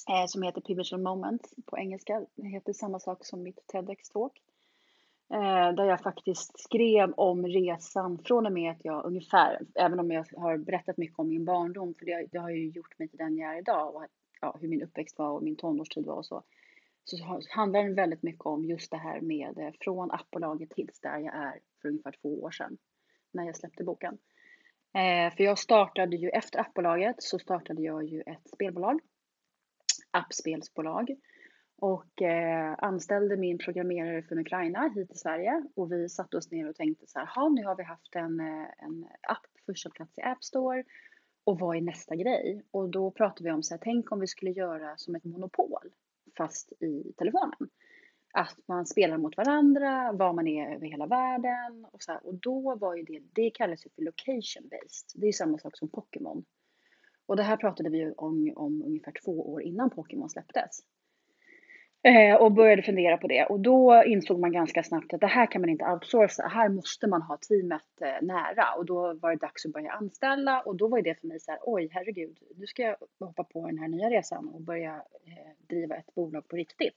[0.08, 2.26] eh, som heter Pivotal Moments på engelska.
[2.34, 4.32] Det heter samma sak som mitt TEDx-talk.
[5.32, 10.10] Eh, där jag faktiskt skrev om resan från och med att jag ungefär, även om
[10.10, 13.18] jag har berättat mycket om min barndom, för det, det har ju gjort mig till
[13.18, 14.04] den jag är idag och
[14.40, 16.42] ja, hur min uppväxt var och min tonårstid var och så.
[17.04, 21.18] Så handlar den väldigt mycket om just det här med eh, från appbolaget tills där
[21.18, 22.78] jag är för ungefär två år sedan
[23.32, 24.18] när jag släppte boken.
[24.94, 29.00] Eh, för jag startade ju efter appbolaget så startade jag ju ett spelbolag
[30.10, 31.16] appspelsbolag
[31.76, 36.68] och eh, anställde min programmerare från Ukraina hit till Sverige och vi satte oss ner
[36.68, 40.18] och tänkte så här, nu har vi haft en, eh, en app på första plats
[40.18, 40.84] i App Store
[41.44, 42.62] och vad är nästa grej?
[42.70, 45.90] Och då pratade vi om så här, tänk om vi skulle göra som ett monopol
[46.36, 47.68] fast i telefonen.
[48.34, 52.34] Att man spelar mot varandra, var man är över hela världen och så här, Och
[52.34, 55.12] då var ju det, det kallas ju för location based.
[55.14, 56.44] Det är samma sak som Pokémon.
[57.26, 60.80] Och det här pratade vi om, om ungefär två år innan Pokémon släpptes.
[62.04, 65.46] Eh, och började fundera på det och då insåg man ganska snabbt att det här
[65.46, 66.48] kan man inte outsourca.
[66.48, 70.60] Här måste man ha teamet eh, nära och då var det dags att börja anställa
[70.60, 73.66] och då var det för mig så här, oj herregud, nu ska jag hoppa på
[73.66, 74.94] den här nya resan och börja
[75.26, 76.94] eh, driva ett bolag på riktigt.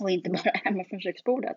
[0.00, 1.56] Och inte bara hemma från köksbordet.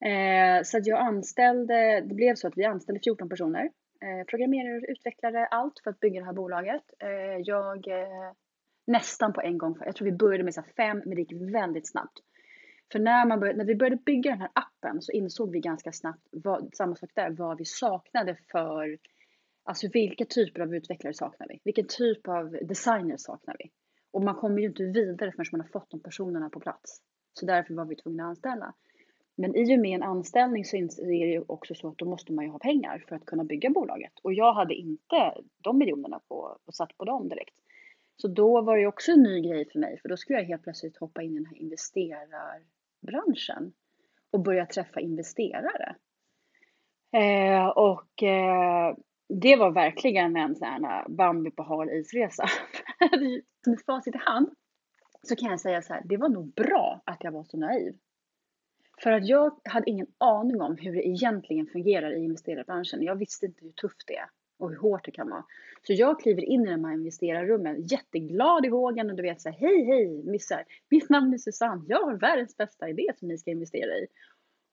[0.00, 3.70] Eh, så att jag anställde, det blev så att vi anställde 14 personer.
[4.02, 6.82] Eh, programmerare, utvecklare, allt för att bygga det här bolaget.
[6.98, 7.88] Eh, jag
[8.86, 9.76] nästan på en gång.
[9.84, 12.18] Jag tror vi började med så fem, men det gick väldigt snabbt.
[12.92, 15.92] För när, man började, när vi började bygga den här appen så insåg vi ganska
[15.92, 18.98] snabbt, vad, samma sak där, vad vi saknade för,
[19.64, 21.60] alltså vilka typer av utvecklare saknar vi?
[21.64, 23.70] Vilken typ av designer saknar vi?
[24.12, 27.00] Och man kommer ju inte vidare förrän man har fått de personerna på plats.
[27.32, 28.74] Så därför var vi tvungna att anställa.
[29.36, 32.32] Men i och med en anställning så är det ju också så att då måste
[32.32, 34.12] man ju ha pengar för att kunna bygga bolaget.
[34.22, 37.54] Och jag hade inte de miljonerna på, och satt på dem direkt.
[38.16, 40.62] Så då var det också en ny grej för mig, för då skulle jag helt
[40.62, 43.72] plötsligt hoppa in i den här investerarbranschen
[44.30, 45.96] och börja träffa investerare.
[47.12, 48.96] Eh, och eh,
[49.28, 52.46] det var verkligen en sån här Bambi på hal isresa.
[53.66, 54.54] Med facit i hand
[55.22, 57.96] så kan jag säga så här, det var nog bra att jag var så naiv.
[59.02, 63.02] För att jag hade ingen aning om hur det egentligen fungerar i investerarbranschen.
[63.02, 65.44] Jag visste inte hur tufft det är och hur hårt det kan vara.
[65.82, 69.48] Så jag kliver in i de här investerarrummen jätteglad i vågen och du vet så
[69.48, 73.38] här, hej hej missar, mitt namn är Susanne, jag har världens bästa idé som ni
[73.38, 74.06] ska investera i.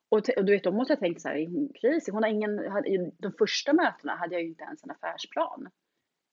[0.10, 2.12] Och, och du vet, då måste jag tänka så här, är?
[2.12, 5.70] Hon har ingen, de första mötena hade jag ju inte ens en affärsplan.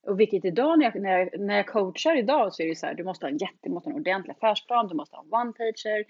[0.07, 2.87] Och vilket idag när jag, när jag, när jag coachar idag så är det så
[2.87, 5.31] här, du måste ha en jätte, måste ha en ordentlig affärsplan, du måste ha en
[5.31, 6.05] one-pager,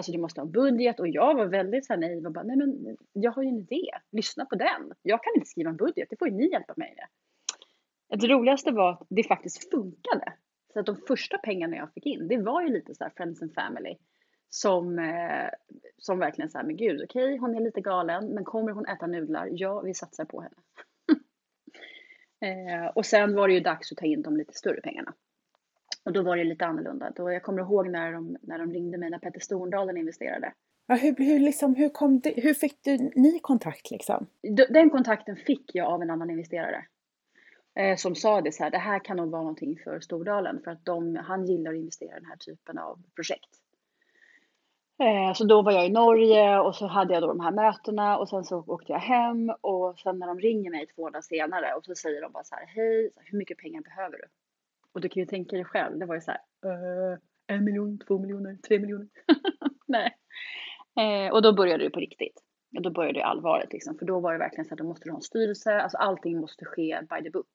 [0.00, 2.56] Alltså du måste ha budget och jag var väldigt så här naiv och bara, nej
[2.56, 4.92] men jag har ju en idé, lyssna på den.
[5.02, 8.20] Jag kan inte skriva en budget, det får ju ni hjälpa mig med.
[8.20, 10.32] Det roligaste var att det faktiskt funkade.
[10.72, 13.42] Så att de första pengarna jag fick in, det var ju lite så här friends
[13.42, 13.96] and family.
[14.48, 15.48] Som, eh,
[15.96, 19.06] som verkligen sa, men gud, okej, okay, hon är lite galen, men kommer hon äta
[19.06, 19.48] nudlar?
[19.52, 20.56] Ja, vi satsar på henne.
[22.80, 25.14] eh, och sen var det ju dags att ta in de lite större pengarna.
[26.04, 27.12] Och då var det lite annorlunda.
[27.16, 30.52] Då jag kommer ihåg när de, när de ringde mig när Petter Storndalen investerade.
[30.86, 34.26] Ja, hur, hur, liksom, hur, kom det, hur fick du ni kontakt liksom?
[34.70, 36.84] Den kontakten fick jag av en annan investerare.
[37.74, 40.70] Eh, som sa det så här, det här kan nog vara någonting för Stordalen för
[40.70, 43.50] att de, han gillar att investera i den här typen av projekt.
[45.02, 48.18] Eh, så då var jag i Norge och så hade jag då de här mötena
[48.18, 51.74] och sen så åkte jag hem och sen när de ringer mig två dagar senare
[51.74, 54.24] och så säger de bara så här, hej, hur mycket pengar behöver du?
[54.92, 57.98] Och du kan ju tänka dig själv, det var ju så här, uh, en miljon,
[57.98, 59.08] två miljoner, tre miljoner.
[59.86, 60.16] Nej.
[61.00, 62.42] Eh, och då började det på riktigt.
[62.76, 63.98] Och då började det allvaret liksom.
[63.98, 66.40] För då var det verkligen så att då måste du ha en styrelse, alltså allting
[66.40, 67.50] måste ske by the book.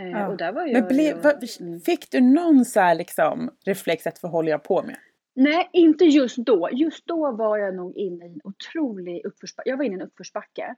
[0.00, 0.28] Eh, ja.
[0.28, 4.06] och där var jag, Men blev, jag, vad, fick du någon så här liksom reflex
[4.06, 4.96] att vad håller jag på med?
[5.34, 6.68] Nej, inte just då.
[6.72, 9.70] Just då var jag nog inne i en otrolig uppförsbacke.
[9.70, 10.74] Jag var inne i en uppförsbacke.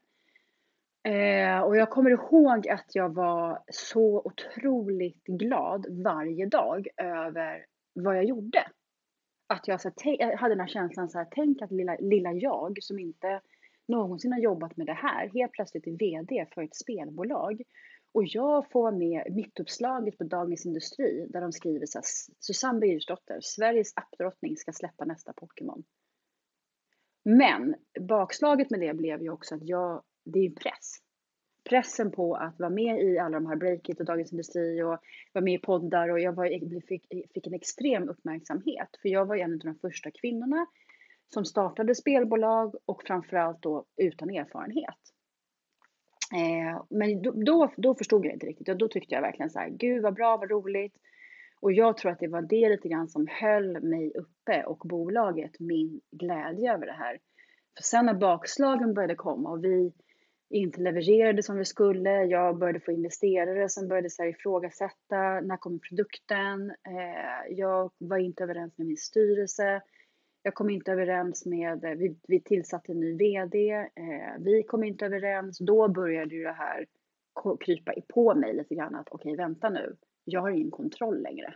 [1.02, 8.16] Eh, och jag kommer ihåg att jag var så otroligt glad varje dag över vad
[8.16, 8.64] jag gjorde.
[9.46, 12.32] Att jag, så här, jag hade den här känslan så här, tänk att lilla, lilla
[12.32, 13.40] jag som inte
[13.88, 17.62] någonsin har jobbat med det här helt plötsligt är VD för ett spelbolag.
[18.12, 22.04] Och jag får vara med mittuppslaget på Dagens Industri där de skriver så här,
[22.40, 25.84] Susanne Birgersdotter, Sveriges appdrottning ska släppa nästa Pokémon.
[27.24, 30.96] Men bakslaget med det blev ju också att jag det är ju press.
[31.68, 34.98] Pressen på att vara med i alla de här Breakit och Dagens Industri och
[35.32, 39.36] vara med i poddar och jag var, fick, fick en extrem uppmärksamhet för jag var
[39.36, 40.66] en av de första kvinnorna
[41.28, 44.98] som startade spelbolag och framförallt då utan erfarenhet.
[46.34, 49.58] Eh, men då, då, då, förstod jag inte riktigt och då tyckte jag verkligen så
[49.58, 50.94] här, gud vad bra, vad roligt.
[51.60, 55.60] Och jag tror att det var det lite grann som höll mig uppe och bolaget
[55.60, 57.18] min glädje över det här.
[57.76, 59.92] För sen när bakslagen började komma och vi
[60.50, 62.24] inte levererade som vi skulle.
[62.24, 66.70] Jag började få investerare som började så här ifrågasätta, när kommer produkten?
[66.70, 69.82] Eh, jag var inte överens med min styrelse.
[70.42, 73.86] Jag kom inte överens med, eh, vi, vi tillsatte en ny VD, eh,
[74.38, 75.58] vi kom inte överens.
[75.58, 76.86] Då började ju det här
[77.60, 81.54] krypa på mig lite grann att okej, okay, vänta nu, jag har ingen kontroll längre.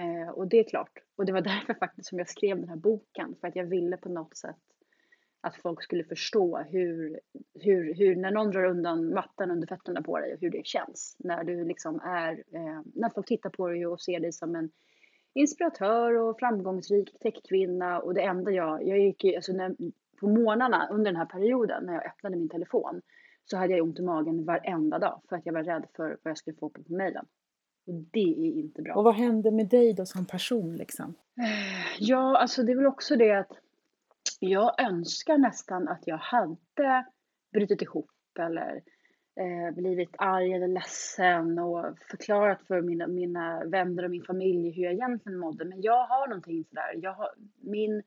[0.00, 2.76] Eh, och det är klart, och det var därför faktiskt som jag skrev den här
[2.76, 4.56] boken, för att jag ville på något sätt
[5.40, 7.20] att folk skulle förstå hur,
[7.54, 11.16] hur, hur, när någon drar undan mattan under fötterna på dig och hur det känns.
[11.18, 14.70] När du liksom är, eh, när folk tittar på dig och ser dig som en
[15.34, 19.76] inspiratör och framgångsrik techkvinna och det enda jag, jag gick ju, alltså när,
[20.20, 23.02] på morgnarna under den här perioden när jag öppnade min telefon
[23.44, 26.30] så hade jag ont i magen varenda dag för att jag var rädd för vad
[26.30, 27.26] jag skulle få på mejlen.
[27.86, 28.94] Och det är inte bra.
[28.94, 31.14] Och vad hände med dig då som person liksom?
[31.98, 33.52] Ja, alltså det är väl också det att
[34.40, 37.06] jag önskar nästan att jag hade
[37.52, 38.82] brutit ihop eller
[39.40, 44.82] eh, blivit arg eller ledsen och förklarat för mina, mina vänner och min familj hur
[44.82, 45.64] jag egentligen mådde.
[45.64, 47.28] Men jag har någonting sådär, jag har,
[47.60, 48.02] min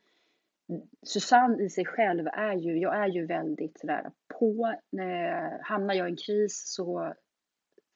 [1.04, 4.76] Susanne i sig själv är ju, jag är ju väldigt sådär på.
[4.90, 7.14] När, hamnar jag i en kris så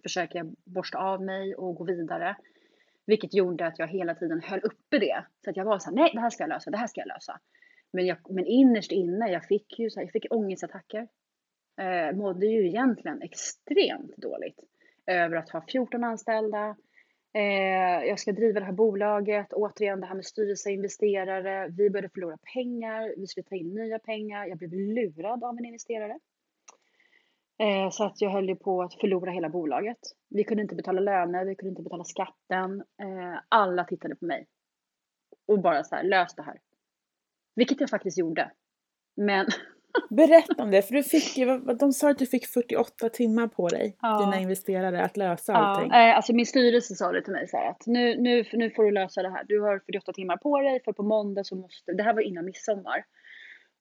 [0.03, 2.37] försöker jag borsta av mig och gå vidare.
[3.05, 5.25] Vilket gjorde att jag hela tiden höll uppe det.
[5.43, 7.07] Så att jag var såhär, nej det här ska jag lösa, det här ska jag
[7.07, 7.39] lösa.
[7.95, 11.07] Men, jag, men innerst inne, jag fick ju så här, jag fick ångestattacker.
[11.81, 14.59] Eh, mådde ju egentligen extremt dåligt
[15.05, 16.75] över att ha 14 anställda.
[17.33, 21.67] Eh, jag ska driva det här bolaget, återigen det här med styrelse, investerare.
[21.67, 24.45] Vi började förlora pengar, vi skulle ta in nya pengar.
[24.45, 26.19] Jag blev lurad av en investerare.
[27.57, 29.99] Eh, så att jag höll ju på att förlora hela bolaget.
[30.29, 32.83] Vi kunde inte betala löner, vi kunde inte betala skatten.
[33.01, 34.47] Eh, alla tittade på mig.
[35.47, 36.59] Och bara så här, lös det här.
[37.55, 38.51] Vilket jag faktiskt gjorde.
[39.15, 39.45] Men...
[40.09, 43.67] Berätta om det, för du fick ju, de sa att du fick 48 timmar på
[43.67, 44.19] dig, ja.
[44.19, 45.57] dina investerare, att lösa ja.
[45.57, 45.91] allting.
[45.91, 48.83] Eh, alltså min styrelse sa det till mig så här, att nu, nu, nu får
[48.83, 49.43] du lösa det här.
[49.43, 52.45] Du har 48 timmar på dig, för på måndag så måste, det här var innan
[52.45, 53.05] midsommar.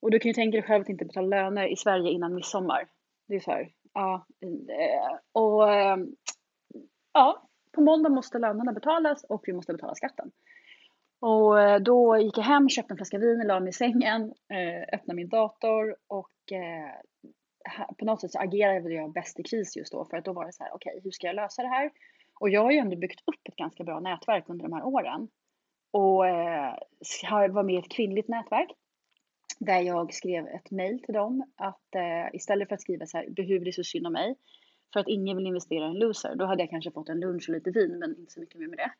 [0.02, 2.86] Och du kan ju tänka dig själv att inte betala löner i Sverige innan midsommar.
[3.28, 4.26] Det är så här, ja.
[4.42, 6.06] Eh, och ehm,
[7.12, 10.30] ja, på måndag måste lönerna betalas och vi måste betala skatten.
[11.20, 14.94] Och eh, då gick jag hem, köpte en flaska vin, la mig i sängen, eh,
[14.98, 16.90] öppnade min dator och eh,
[17.98, 20.46] på något sätt så agerade jag bäst i kris just då för att då var
[20.46, 21.90] det så här, okej, okay, hur ska jag lösa det här?
[22.40, 25.28] Och jag har ju ändå byggt upp ett ganska bra nätverk under de här åren
[25.90, 26.74] och eh,
[27.50, 28.70] var med i ett kvinnligt nätverk
[29.58, 33.30] där jag skrev ett mejl till dem att eh, istället för att skriva så här,
[33.30, 34.34] behöver det så synd om mig
[34.92, 37.48] för att ingen vill investera i en loser, då hade jag kanske fått en lunch
[37.48, 38.90] och lite vin, men inte så mycket mer med det.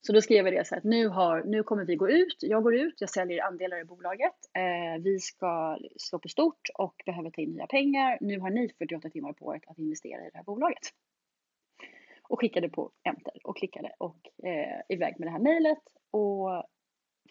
[0.00, 2.36] Så då skrev jag det så här att nu, har, nu kommer vi gå ut,
[2.40, 7.02] jag går ut, jag säljer andelar i bolaget, eh, vi ska slå på stort och
[7.06, 8.18] behöver ta in nya pengar.
[8.20, 10.92] Nu har ni 48 timmar på er att investera i det här bolaget.
[12.22, 16.64] Och skickade på enter och klickade och eh, iväg med det här mejlet och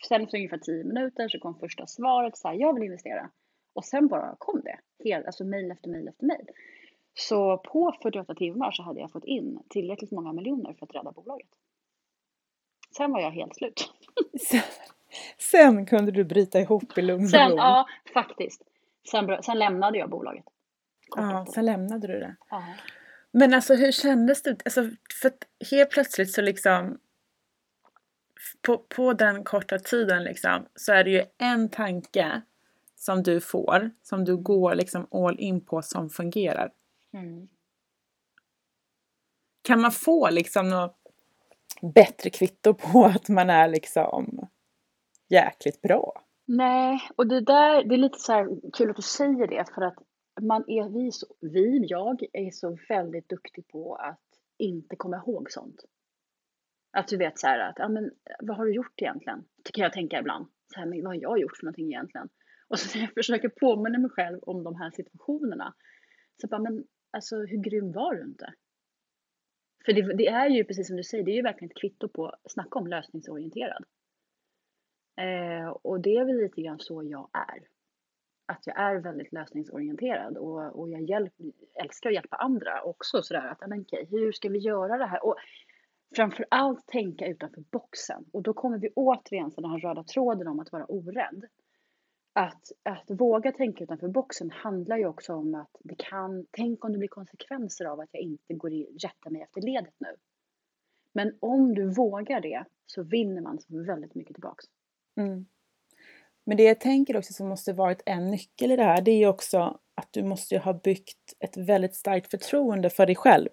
[0.08, 3.30] Sen efter ungefär 10 minuter så kom första svaret så här, jag vill investera.
[3.74, 6.48] Och sen bara kom det, helt, alltså mejl efter mejl efter mejl.
[7.14, 11.12] Så på 48 timmar så hade jag fått in tillräckligt många miljoner för att rädda
[11.12, 11.50] bolaget.
[12.98, 13.94] Sen var jag helt slut.
[14.50, 14.62] Sen,
[15.38, 17.58] sen kunde du bryta ihop i lugn och ro?
[17.58, 18.62] Ja, faktiskt.
[19.12, 20.46] Sen, sen lämnade jag bolaget.
[21.16, 22.36] Ja, sen lämnade du det.
[22.50, 22.64] Ja.
[23.32, 24.62] Men alltså hur kändes det?
[24.66, 24.90] Alltså,
[25.22, 25.32] för
[25.72, 27.00] helt plötsligt så liksom
[28.62, 32.42] på, på den korta tiden liksom, så är det ju en tanke
[32.96, 36.72] som du får, som du går liksom all in på som fungerar.
[37.14, 37.48] Mm.
[39.62, 41.07] Kan man få liksom något
[41.82, 44.48] bättre kvitto på att man är liksom
[45.30, 46.24] jäkligt bra?
[46.46, 49.82] Nej, och det där, det är lite så här kul att du säger det för
[49.82, 49.98] att
[50.42, 54.24] man är, vi, så, vi, jag är så väldigt duktig på att
[54.58, 55.86] inte komma ihåg sånt.
[56.92, 59.46] Att du vet så här att, ja men vad har du gjort egentligen?
[59.74, 60.48] Kan jag tänka ibland.
[60.74, 62.30] Så här, men vad har jag gjort för någonting egentligen?
[62.68, 65.74] Och så när jag försöker påminna mig själv om de här situationerna.
[66.42, 68.54] Så bara, men alltså hur grym var du inte?
[69.88, 72.08] För det, det, är ju precis som du säger, det är ju verkligen ett kvitto
[72.08, 73.84] på, snacka om lösningsorienterad.
[75.22, 77.68] Eh, och det är väl lite grann så jag är.
[78.46, 81.34] Att jag är väldigt lösningsorienterad och, och jag hjälp,
[81.84, 85.26] älskar att hjälpa andra också sådär att, men okej, hur ska vi göra det här?
[85.26, 85.36] Och
[86.16, 88.26] framför allt tänka utanför boxen.
[88.34, 91.44] Och då kommer vi återigen till den här röda tråden om att vara orädd.
[92.40, 96.92] Att, att våga tänka utanför boxen handlar ju också om att det kan, tänk om
[96.92, 100.16] det blir konsekvenser av att jag inte går i, rättar mig efter ledet nu.
[101.14, 104.66] Men om du vågar det så vinner man så väldigt mycket tillbaks.
[105.20, 105.46] Mm.
[106.46, 109.20] Men det jag tänker också som måste varit en nyckel i det här, det är
[109.20, 113.50] ju också att du måste ha byggt ett väldigt starkt förtroende för dig själv.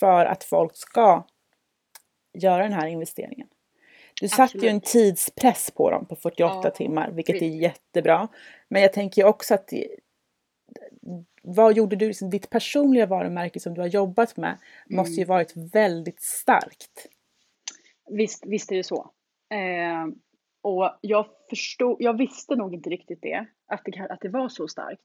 [0.00, 1.26] För att folk ska
[2.32, 3.48] göra den här investeringen.
[4.20, 8.28] Du satte ju en tidspress på dem på 48 ja, timmar, vilket är jättebra.
[8.68, 9.72] Men jag tänker också att
[11.42, 14.96] vad gjorde du, liksom, ditt personliga varumärke som du har jobbat med mm.
[14.96, 17.08] måste ju varit väldigt starkt.
[18.10, 19.10] Visst, visst är det så.
[19.50, 20.06] Eh,
[20.62, 24.68] och jag förstod, jag visste nog inte riktigt det, att det, att det var så
[24.68, 25.04] starkt.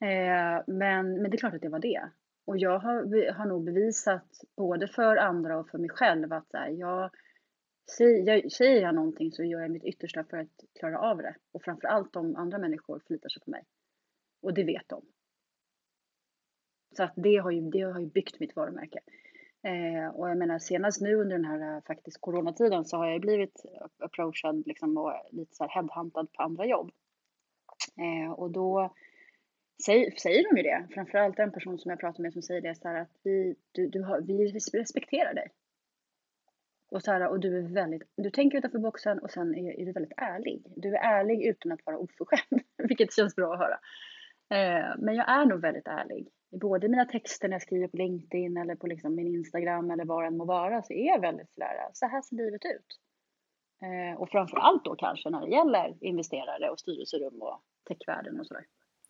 [0.00, 2.10] Eh, men, men det är klart att det var det.
[2.46, 4.24] Och jag har, har nog bevisat
[4.56, 7.10] både för andra och för mig själv att här, jag,
[7.88, 11.34] säger, jag någonting så gör jag mitt yttersta för att klara av det.
[11.52, 13.64] Och framför allt om andra människor förlitar sig på mig.
[14.42, 15.02] Och det vet de.
[16.96, 19.00] Så att det har ju, det har ju byggt mitt varumärke.
[19.62, 23.20] Eh, och jag menar senast nu under den här eh, faktiskt coronatiden så har jag
[23.20, 23.62] blivit
[23.98, 26.90] approachad liksom och lite så här headhuntad på andra jobb.
[27.96, 28.94] Eh, och då
[29.84, 32.74] säger, säger de ju det, framförallt en person som jag pratar med som säger det
[32.74, 35.48] så här att vi, du, du har, vi respekterar dig.
[36.90, 39.86] Och, så här, och du är väldigt, du tänker utanför boxen och sen är, är,
[39.86, 40.62] du väldigt ärlig.
[40.76, 43.78] Du är ärlig utan att vara oförskämd, vilket känns bra att höra.
[44.50, 46.28] Eh, men jag är nog väldigt ärlig.
[46.60, 50.04] Både i mina texter när jag skriver på LinkedIn eller på liksom min Instagram eller
[50.04, 53.00] vad det än må vara så är jag väldigt sådär, så här ser livet ut.
[53.82, 58.46] Eh, och framför allt då kanske när det gäller investerare och styrelserum och techvärlden och
[58.46, 58.64] sådär.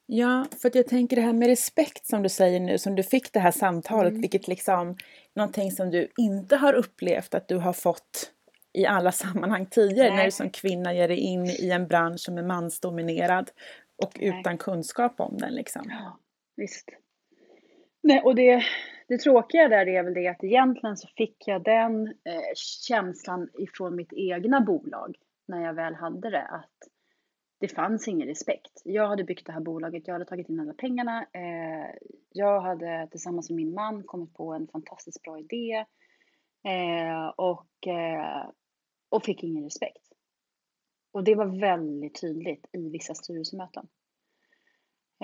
[0.06, 3.02] Ja, för att jag tänker det här med respekt som du säger nu, som du
[3.02, 4.20] fick det här samtalet, mm.
[4.20, 4.96] vilket liksom
[5.34, 8.32] någonting som du inte har upplevt att du har fått
[8.72, 10.16] i alla sammanhang tidigare Nej.
[10.16, 13.50] när du som kvinna ger dig in i en bransch som är mansdominerad
[14.02, 14.40] och Nej.
[14.40, 15.82] utan kunskap om den liksom.
[15.88, 16.18] Ja,
[16.56, 16.88] visst.
[18.02, 18.62] Nej, och det,
[19.08, 23.96] det tråkiga där är väl det att egentligen så fick jag den eh, känslan ifrån
[23.96, 25.16] mitt egna bolag
[25.48, 26.95] när jag väl hade det att
[27.58, 28.82] det fanns ingen respekt.
[28.84, 31.26] Jag hade byggt det här bolaget, jag hade tagit in alla pengarna.
[31.32, 31.94] Eh,
[32.32, 35.84] jag hade tillsammans med min man kommit på en fantastiskt bra idé
[36.64, 38.50] eh, och, eh,
[39.08, 40.02] och fick ingen respekt.
[41.12, 43.88] Och det var väldigt tydligt i vissa styrelsemöten.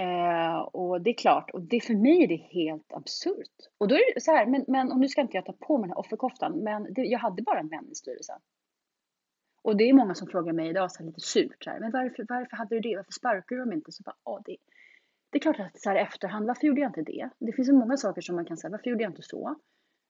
[0.00, 3.56] Eh, och det är klart, och det för mig är det helt absurt.
[3.78, 5.78] Och då är det så här, men, men och nu ska inte jag ta på
[5.78, 8.40] mig den här offerkoftan, men det, jag hade bara en vän i styrelsen.
[9.62, 11.90] Och det är många som frågar mig idag så här lite surt så här, men
[11.90, 12.96] varför, varför hade du det?
[12.96, 13.92] Varför sparkar du dem inte?
[13.92, 14.56] Så bara, det,
[15.30, 17.30] det är klart att så här efterhand, varför gjorde jag inte det?
[17.38, 19.48] Det finns så många saker som man kan säga, varför gjorde jag inte så?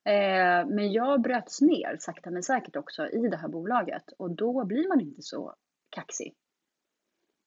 [0.05, 4.65] Eh, men jag bröts ner sakta men säkert också i det här bolaget och då
[4.65, 5.55] blir man inte så
[5.91, 6.35] kaxig.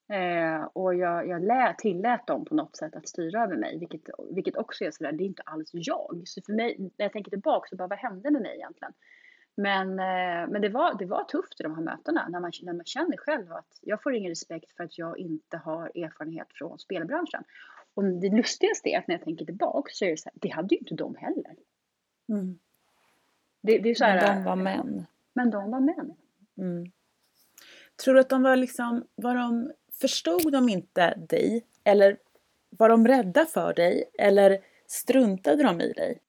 [0.09, 4.01] Eh, och jag, jag lät, tillät dem på något sätt att styra över mig, vilket,
[4.31, 6.21] vilket också är sådär, det är inte alls jag.
[6.25, 8.93] Så för mig, när jag tänker tillbaka, så bara vad hände med mig egentligen?
[9.55, 12.73] Men, eh, men det, var, det var tufft i de här mötena, när man, när
[12.73, 16.79] man känner själv att jag får ingen respekt för att jag inte har erfarenhet från
[16.79, 17.43] spelbranschen.
[17.93, 20.49] Och det lustigaste är att när jag tänker tillbaka så är det så här, det
[20.49, 21.55] hade ju inte de heller.
[22.29, 22.59] Mm.
[23.61, 25.05] Det, det är så här, men de var män.
[25.33, 26.13] Men de var män.
[26.57, 26.91] Mm.
[28.03, 31.65] Tror du att de var liksom, var de förstod de inte dig?
[31.83, 32.17] Eller
[32.69, 34.03] var de rädda för dig?
[34.19, 36.19] Eller struntade de i dig?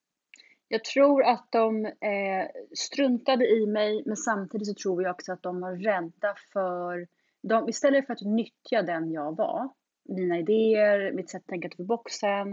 [0.68, 5.42] Jag tror att de eh, struntade i mig, men samtidigt så tror jag också att
[5.42, 7.06] de var rädda för...
[7.42, 9.68] De, istället för att nyttja den jag var,
[10.08, 12.48] mina idéer, mitt sätt att tänka utanför boxen,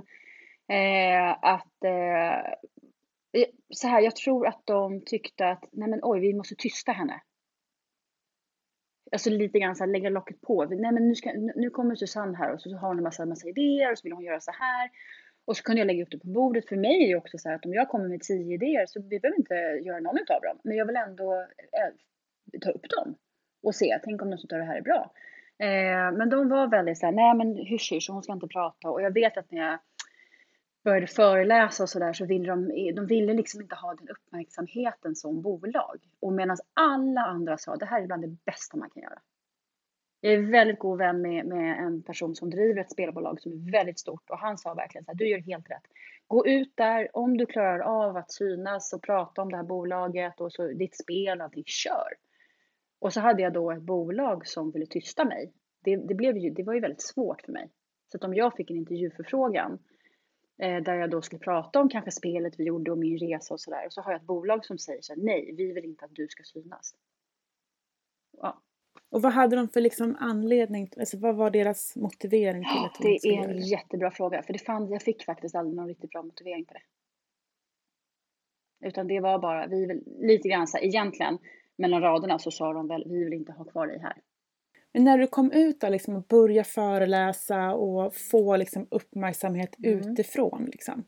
[0.67, 1.83] eh, att...
[1.83, 2.39] Eh,
[3.41, 6.91] eh, så här, jag tror att de tyckte att, nej men oj, vi måste tysta
[6.91, 7.21] henne.
[9.11, 10.65] Alltså lite grann så här, lägga locket på.
[10.65, 13.47] Nej men nu, ska, nu kommer Susanne här och så har hon en massa, massa
[13.47, 14.89] idéer och så vill hon göra så här.
[15.45, 16.69] Och så kunde jag lägga upp det på bordet.
[16.69, 19.01] För mig är det också så här att om jag kommer med tio idéer så
[19.01, 20.59] vi behöver inte göra någon av dem.
[20.63, 21.33] Men jag vill ändå
[21.71, 23.15] eh, ta upp dem
[23.63, 25.11] och se, tänk om något av det här är bra.
[25.59, 28.89] Eh, men de var väldigt så här, nej men hysch hysch, hon ska inte prata.
[28.89, 29.79] Och jag vet att när jag
[30.83, 35.41] började föreläsa och sådär så ville de, de ville liksom inte ha den uppmärksamheten som
[35.41, 35.99] bolag.
[36.19, 39.19] Och medan alla andra sa det här är bland det bästa man kan göra.
[40.25, 43.71] Jag är väldigt god vän med, med en person som driver ett spelbolag som är
[43.71, 45.83] väldigt stort och han sa verkligen så här, du gör helt rätt.
[46.27, 50.41] Gå ut där, om du klarar av att synas och prata om det här bolaget
[50.41, 52.13] och så ditt spel, och allting, kör.
[52.99, 55.53] Och så hade jag då ett bolag som ville tysta mig.
[55.79, 57.69] Det, det, blev ju, det var ju väldigt svårt för mig.
[58.11, 59.79] Så att om jag fick en intervjuförfrågan
[60.57, 63.61] eh, där jag då skulle prata om kanske spelet vi gjorde och min resa och
[63.61, 63.85] sådär.
[63.85, 66.15] Och så har jag ett bolag som säger så här, nej, vi vill inte att
[66.15, 66.95] du ska synas.
[68.37, 68.61] Ja.
[69.13, 73.29] Och vad hade de för liksom anledning, alltså vad var deras motivering till att Det
[73.29, 76.65] är en jättebra fråga, för det fann, jag fick faktiskt aldrig någon riktigt bra motivering
[76.65, 76.81] på det.
[78.87, 81.37] Utan det var bara, vi vill, lite grann så här, egentligen
[81.75, 84.17] mellan raderna så sa de väl, vi vill inte ha kvar dig här.
[84.93, 89.99] Men när du kom ut då, liksom, och började föreläsa och få liksom, uppmärksamhet mm.
[89.99, 91.03] utifrån, liksom.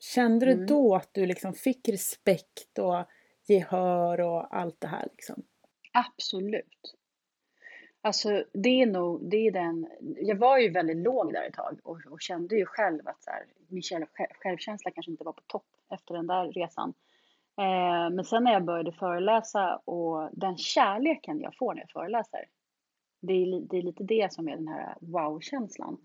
[0.00, 0.66] Kände du mm.
[0.66, 3.04] då att du liksom fick respekt och
[3.48, 5.08] gehör och allt det här?
[5.10, 5.42] Liksom?
[5.92, 6.94] Absolut.
[8.02, 11.80] Alltså det är nog, det är den, jag var ju väldigt låg där ett tag
[11.82, 14.06] och, och kände ju själv att så här, min själv,
[14.42, 16.94] självkänsla kanske inte var på topp efter den där resan.
[17.58, 22.44] Eh, men sen när jag började föreläsa och den kärleken jag får när jag föreläser,
[23.20, 25.96] det är, det är lite det som är den här wow-känslan.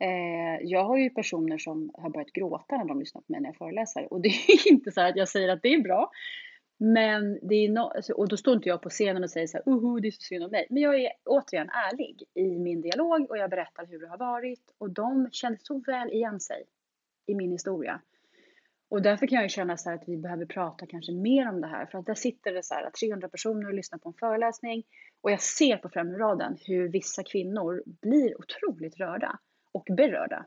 [0.00, 3.48] Eh, jag har ju personer som har börjat gråta när de lyssnar på mig när
[3.48, 6.10] jag föreläser och det är inte så att jag säger att det är bra,
[6.78, 9.56] men det är no alltså, och då står inte jag på scenen och säger så
[9.56, 10.66] här, uhu, det är så synd om mig.
[10.70, 14.70] Men jag är återigen ärlig i min dialog och jag berättar hur det har varit
[14.78, 16.64] och de känner så väl igen sig
[17.26, 18.00] i min historia.
[18.90, 21.60] Och därför kan jag ju känna så här att vi behöver prata kanske mer om
[21.60, 21.86] det här.
[21.86, 24.84] För att där sitter det så här 300 personer och lyssnar på en föreläsning.
[25.20, 29.38] Och jag ser på främre raden hur vissa kvinnor blir otroligt rörda
[29.72, 30.46] och berörda.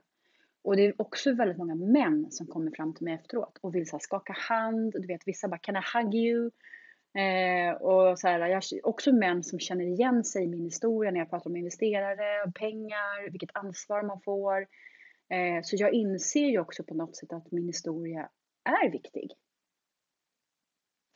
[0.63, 3.89] Och det är också väldigt många män som kommer fram till mig efteråt och vill
[3.89, 4.93] så skaka hand.
[4.93, 6.51] Du vet, vissa bara “Can I hug you?”
[7.23, 11.19] eh, och så här, jag, Också män som känner igen sig i min historia när
[11.19, 14.61] jag pratar om investerare, pengar, vilket ansvar man får.
[15.29, 18.29] Eh, så jag inser ju också på något sätt att min historia
[18.63, 19.31] är viktig.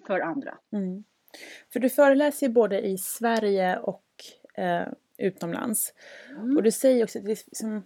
[0.07, 0.57] För andra.
[0.73, 1.03] Mm.
[1.73, 4.05] För du föreläser ju både i Sverige och
[4.57, 4.87] eh,
[5.17, 5.93] utomlands.
[6.29, 6.57] Mm.
[6.57, 7.83] Och du säger också att, liksom,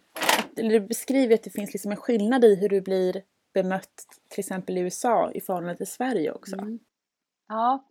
[0.59, 4.39] eller du beskriver att det finns liksom en skillnad i hur du blir bemött till
[4.39, 6.55] exempel i USA i förhållande till Sverige också.
[6.55, 6.79] Mm.
[7.47, 7.87] Ja,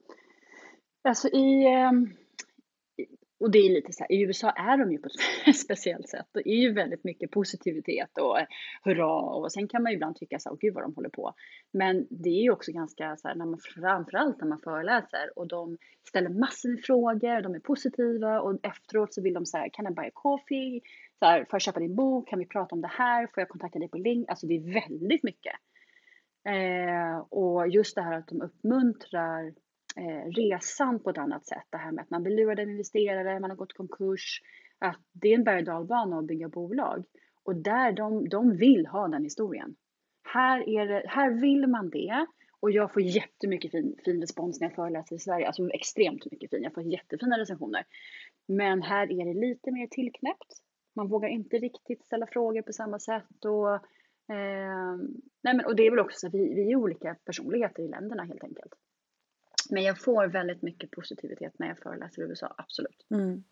[1.05, 2.17] alltså i, ehm,
[3.41, 5.09] och det är lite så här, i USA är de ju på
[5.47, 6.27] ett speciellt sätt.
[6.33, 8.37] Det är ju väldigt mycket positivitet och
[8.83, 11.35] hurra och sen kan man ju ibland tycka så här, gud vad de håller på.
[11.73, 15.49] Men det är ju också ganska så här, när man, framförallt när man föreläser och
[15.49, 19.69] de ställer massor med frågor, de är positiva och efteråt så vill de så här,
[19.73, 20.81] kan I buy a coffee?
[21.19, 22.29] Så här, får jag köpa din bok?
[22.29, 23.27] Kan vi prata om det här?
[23.27, 24.29] Får jag kontakta dig på link?
[24.29, 25.55] Alltså det är väldigt mycket.
[26.49, 29.47] Eh, och just det här att de uppmuntrar
[29.97, 31.67] eh, resan på ett annat sätt.
[31.71, 34.43] Det här med att man blir lurad av investerare, man har gått konkurs.
[34.79, 37.05] Att det är en berg och att bygga bolag.
[37.45, 39.77] Och där de, de vill ha den historien.
[40.35, 42.27] Här, är det, här vill man det.
[42.61, 45.47] Och jag får jättemycket fin, fin respons när jag föreläser i Sverige.
[45.47, 46.63] Alltså extremt mycket fin.
[46.63, 47.85] Jag får jättefina recensioner.
[48.49, 50.63] Men här är det lite mer tillknäppt.
[50.99, 53.45] Man vågar inte riktigt ställa frågor på samma sätt.
[53.45, 53.75] Och,
[54.35, 54.97] eh,
[55.43, 57.89] nej men, och det är väl också så att vi, vi är olika personligheter i
[57.89, 58.73] länderna helt enkelt.
[59.71, 63.07] Men jag får väldigt mycket positivitet när jag föreläser i USA, absolut.
[63.11, 63.45] Mm.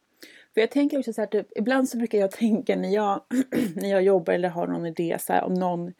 [0.55, 3.21] För jag tänker också så här, typ, ibland så brukar jag tänka när jag,
[3.77, 5.93] när jag jobbar eller har någon idé så här, om någon,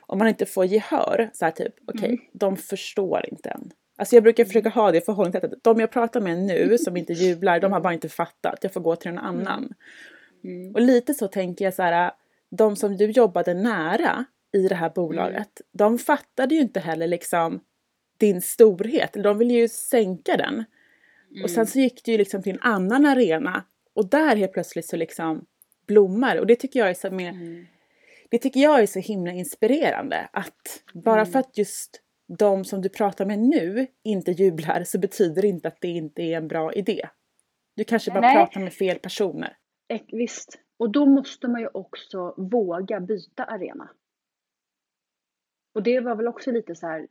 [0.00, 2.20] om man inte får gehör, så här typ, okej, okay, mm.
[2.32, 3.70] de förstår inte än.
[3.98, 5.52] Alltså jag brukar försöka ha det förhållningssättet.
[5.62, 8.58] De jag pratar med nu som inte jublar, de har bara inte fattat.
[8.62, 9.74] Jag får gå till en annan.
[10.46, 10.60] Mm.
[10.60, 10.74] mm.
[10.74, 12.12] Och lite så tänker jag så här,
[12.50, 15.68] de som du jobbade nära i det här bolaget, mm.
[15.72, 17.60] de fattade ju inte heller liksom
[18.18, 19.12] din storhet.
[19.12, 20.64] De ville ju sänka den.
[21.30, 21.44] Mm.
[21.44, 21.66] Och sen mm.
[21.66, 25.46] så gick du ju liksom till en annan arena och där helt plötsligt så liksom
[25.86, 27.66] blommar och det tycker jag är så med, mm.
[28.28, 31.32] Det tycker jag är så himla inspirerande att bara mm.
[31.32, 32.00] för att just
[32.38, 36.22] de som du pratar med nu inte jublar så betyder det inte att det inte
[36.22, 37.08] är en bra idé.
[37.74, 38.36] Du kanske bara Nej.
[38.36, 39.56] pratar med fel personer.
[40.12, 43.90] Visst, och då måste man ju också våga byta arena.
[45.74, 47.08] Och det var väl också lite så här,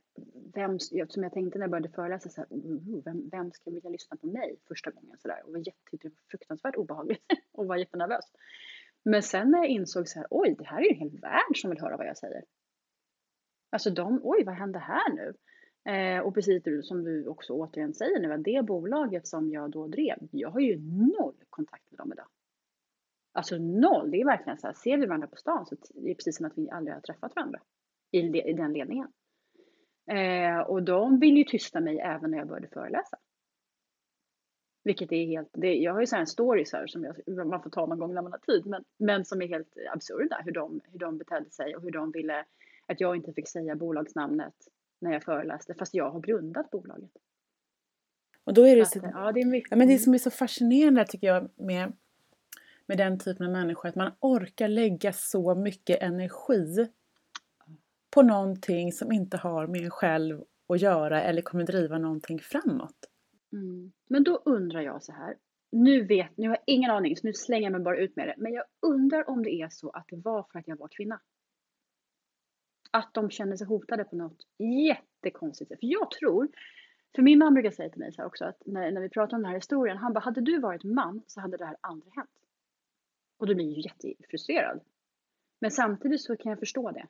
[0.54, 3.70] vem, som jag tänkte när jag började föreläsa, så här, mm, mm, vem, vem ska
[3.70, 5.18] vilja lyssna på mig första gången?
[5.18, 5.46] Så där.
[5.46, 7.22] Och det var fruktansvärt obehagligt
[7.52, 8.24] och var jättenervös.
[9.04, 11.60] Men sen när jag insåg så här, oj, det här är ju en hel värld
[11.60, 12.44] som vill höra vad jag säger.
[13.70, 15.34] Alltså de, oj, vad hände här nu?
[15.92, 19.86] Eh, och precis som du också återigen säger nu, att det bolaget som jag då
[19.86, 20.78] drev, jag har ju
[21.18, 22.26] noll kontakt med dem idag.
[23.36, 26.14] Alltså noll, det är verkligen så här, ser vi varandra på stan så det är
[26.14, 27.60] precis som att vi aldrig har träffat varandra
[28.10, 29.08] i, i den ledningen.
[30.10, 33.16] Eh, och de vill ju tysta mig även när jag började föreläsa.
[34.84, 37.70] Vilket är helt, det, jag har ju så här stories här som jag, man får
[37.70, 40.80] ta någon gång när man har tid, men, men som är helt absurda hur de,
[40.84, 42.44] hur de betedde sig och hur de ville
[42.86, 44.54] att jag inte fick säga bolagsnamnet
[45.00, 47.10] när jag föreläste, fast jag har grundat bolaget.
[48.44, 50.30] Och då är det, så, ja, det, är mycket, ja, men det som är så
[50.30, 51.92] fascinerande tycker jag med,
[52.86, 56.88] med den typen av människor, att man orkar lägga så mycket energi
[58.10, 62.96] på någonting som inte har med en själv att göra eller kommer driva någonting framåt.
[63.52, 63.92] Mm.
[64.08, 65.36] Men då undrar jag så här.
[65.72, 68.28] Nu vet, nu har jag ingen aning, så nu slänger jag mig bara ut med
[68.28, 68.34] det.
[68.36, 71.20] Men jag undrar om det är så att det var för att jag var kvinna.
[72.90, 74.38] Att de kände sig hotade på något
[74.88, 75.80] jättekonstigt sätt.
[75.80, 76.48] För jag tror,
[77.16, 79.36] för min man brukar säga till mig så här också att när, när vi pratar
[79.36, 82.14] om den här historien, han bara, hade du varit man så hade det här aldrig
[82.14, 82.30] hänt.
[83.38, 84.80] Och då blir jag jättefrustrerad.
[85.60, 87.06] Men samtidigt så kan jag förstå det.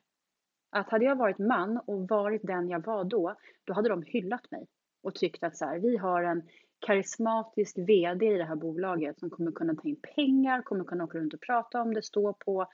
[0.69, 4.51] Att hade jag varit man och varit den jag var då, då hade de hyllat
[4.51, 4.67] mig
[5.03, 6.41] och tyckt att så här, vi har en
[6.79, 11.17] karismatisk VD i det här bolaget som kommer kunna ta in pengar, kommer kunna åka
[11.17, 12.67] runt och prata om det, stå på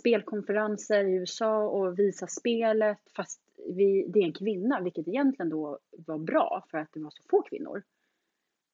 [0.00, 5.78] spelkonferenser i USA och visa spelet fast vi, det är en kvinna, vilket egentligen då
[6.06, 7.82] var bra för att det var så få kvinnor.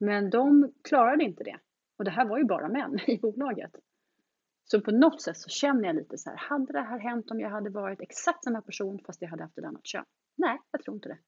[0.01, 1.59] Men de klarade inte det.
[1.99, 3.71] Och det här var ju bara män i bolaget.
[4.71, 7.41] Så på något sätt så känner jag lite så här, hade det här hänt om
[7.41, 10.05] jag hade varit exakt samma person fast jag hade haft ett annat kön?
[10.37, 11.19] Nej, jag tror inte det.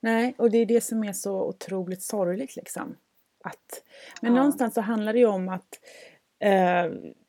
[0.00, 2.96] Nej, och det är det som är så otroligt sorgligt liksom.
[3.44, 3.82] Att,
[4.22, 4.36] men ja.
[4.36, 5.80] någonstans så handlar det ju om att
[6.38, 6.86] eh,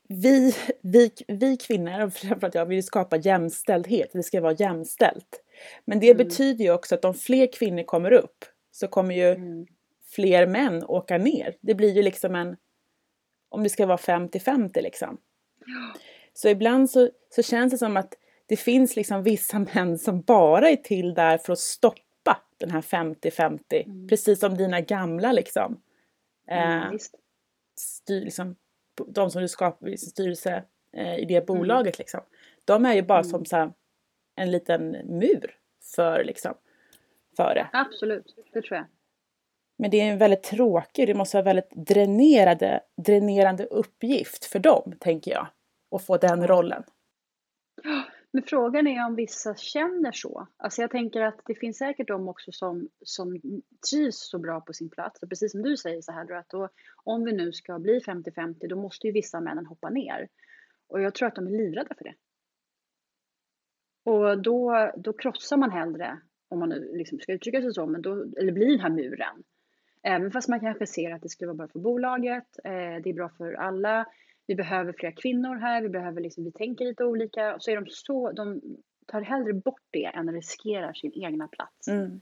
[0.07, 4.09] vi, vi, vi kvinnor, framförallt jag, vill skapa jämställdhet.
[4.13, 5.43] Det ska vara jämställt.
[5.85, 6.17] Men det Mm.
[6.27, 9.65] betyder ju också att om fler kvinnor kommer upp så kommer ju Mm.
[10.15, 11.55] fler män åka ner.
[11.61, 12.57] Det blir ju liksom en...
[13.53, 15.17] Om det ska vara 50-50 liksom.
[16.33, 18.13] Så ibland så, så känns det som att
[18.45, 22.81] det finns liksom vissa män som bara är till där för att stoppa den här
[22.81, 23.59] 50-50.
[23.85, 24.07] Mm.
[24.07, 25.81] Precis som dina gamla liksom.
[26.47, 26.99] Mm, Eh,
[27.75, 28.55] styr, liksom,
[29.07, 32.21] de som du skapar i styrelse eh, i det bolaget liksom.
[32.65, 33.29] De är ju bara Mm.
[33.29, 33.73] som så här,
[34.35, 35.55] en liten mur
[35.95, 36.53] för liksom,
[37.37, 37.67] för det.
[37.73, 38.85] Absolut, det tror jag.
[39.83, 44.93] Men det är en väldigt tråkig, det måste vara väldigt dränerade, dränerande uppgift för dem,
[44.99, 45.47] tänker jag.
[45.95, 46.83] Att få den rollen.
[48.31, 50.47] Men frågan är om vissa känner så.
[50.57, 53.41] Alltså jag tänker att det finns säkert de också som, som
[53.91, 55.23] trivs så bra på sin plats.
[55.23, 56.69] Och precis som du säger så här, då, att då,
[57.03, 60.27] om vi nu ska bli 50-50 då måste ju vissa männen hoppa ner.
[60.87, 62.15] Och jag tror att de är livrädda för det.
[64.11, 66.19] Och då, då krossar man hellre,
[66.49, 69.43] om man nu liksom ska uttrycka sig så, men då, eller blir den här muren.
[70.03, 72.71] Även fast man kanske ser att det skulle vara bra för bolaget, eh,
[73.03, 74.05] det är bra för alla,
[74.47, 77.55] vi behöver fler kvinnor här, vi behöver liksom, vi tänker lite olika.
[77.59, 78.61] Så är de så, de
[79.07, 81.87] tar hellre bort det än riskerar sin egna plats.
[81.87, 82.21] Mm.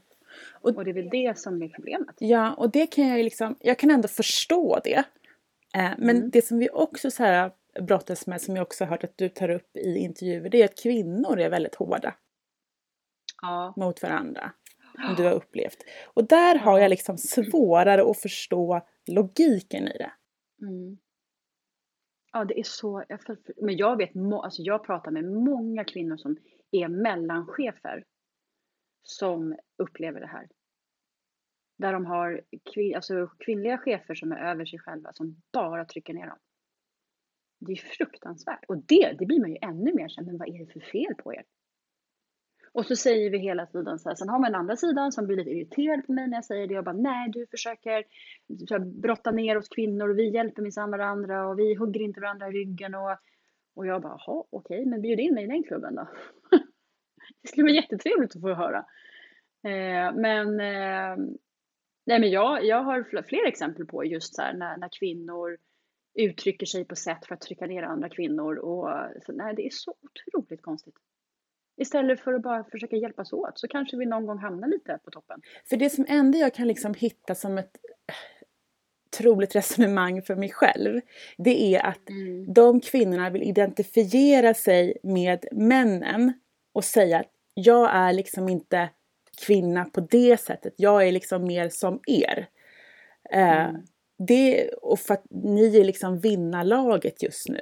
[0.52, 2.16] Och det är väl det som är problemet.
[2.18, 5.04] Ja, och det kan jag liksom, jag kan ändå förstå det.
[5.74, 6.30] Eh, men Mm.
[6.30, 9.28] det som vi också så här brottas med, som jag också har hört att du
[9.28, 12.14] tar upp i intervjuer, det är att kvinnor är väldigt hårda
[13.42, 13.74] Ja.
[13.76, 14.52] mot varandra.
[14.94, 15.76] Som du har upplevt.
[16.14, 18.80] Och där har jag liksom svårare att förstå
[19.10, 20.12] logiken i det.
[20.62, 20.98] Mm.
[22.32, 23.04] Ja, det är så.
[23.08, 24.10] jag för- Men jag vet,
[24.42, 26.36] alltså jag pratar med många kvinnor som
[26.70, 28.04] är mellanchefer
[29.02, 30.48] som upplever det här.
[31.78, 32.40] Där de har
[32.74, 36.38] kvin- alltså kvinnliga chefer som är över sig själva som bara trycker ner dem.
[37.60, 38.64] Det är fruktansvärt.
[38.68, 41.14] Och det, det blir man ju ännu mer såhär, men vad är det för fel
[41.14, 41.44] på er?
[42.74, 45.26] Och så säger vi hela tiden så här, sen har man den andra sidan som
[45.26, 48.04] blir lite irriterad på mig när jag säger det Jag bara nej du försöker
[48.68, 52.20] så här, brotta ner oss kvinnor och vi hjälper minsann varandra och vi hugger inte
[52.20, 53.16] varandra i ryggen och,
[53.74, 56.08] och jag bara jaha okej men bjud in mig i den klubben då.
[57.42, 58.84] det skulle vara jättetrevligt att få höra.
[59.64, 61.16] Eh, men eh,
[62.06, 65.58] nej men jag, jag har fler exempel på just så här när, när kvinnor
[66.14, 68.90] uttrycker sig på sätt för att trycka ner andra kvinnor och
[69.26, 70.94] så, nej det är så otroligt konstigt.
[71.76, 75.10] Istället för att bara försöka hjälpas åt så kanske vi någon gång hamnar lite på
[75.10, 75.40] toppen.
[75.68, 77.76] För det som ändå jag kan liksom hitta som ett
[79.18, 81.00] troligt resonemang för mig själv,
[81.38, 82.00] det är att
[82.54, 86.32] de kvinnorna vill identifiera sig med männen
[86.72, 88.90] och säga att jag är liksom inte
[89.46, 92.48] kvinna på det sättet, jag är liksom mer som er.
[93.30, 93.82] Eh, Mm.
[94.28, 97.60] det, och för att ni är liksom vinnarlaget just nu.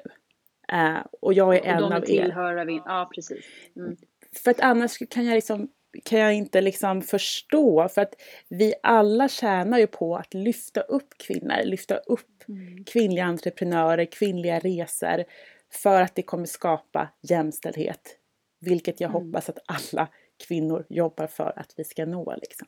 [0.72, 2.64] Eh, och jag är Och en de av är er.
[2.64, 2.82] vi.
[2.84, 3.44] Ja, precis.
[3.76, 3.96] Mm.
[4.44, 5.68] För att annars kan jag, liksom,
[6.04, 7.88] kan jag inte liksom förstå.
[7.88, 8.14] För att
[8.48, 12.84] vi alla tjänar ju på att lyfta upp kvinnor, lyfta upp Mm.
[12.84, 15.24] kvinnliga entreprenörer, kvinnliga resor.
[15.82, 18.16] För att det kommer skapa jämställdhet.
[18.60, 19.22] Vilket jag Mm.
[19.26, 20.08] hoppas att alla
[20.48, 22.34] kvinnor jobbar för att vi ska nå.
[22.42, 22.66] Liksom.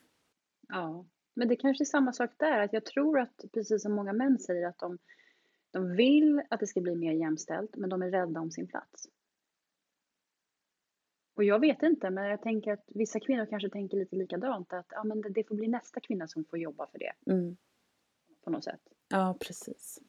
[0.67, 2.59] Ja, men det kanske är samma sak där.
[2.59, 4.97] Att jag tror att precis som många män säger att de,
[5.73, 9.09] de vill att det ska bli mer jämställt, men de är rädda om sin plats.
[11.35, 14.73] Och jag vet inte, men jag tänker att vissa kvinnor kanske tänker lite likadant.
[14.73, 17.57] Att ja, men det, får bli nästa kvinna som får jobba för det Mm.
[18.43, 18.81] på något sätt.
[19.07, 19.99] Ja, precis.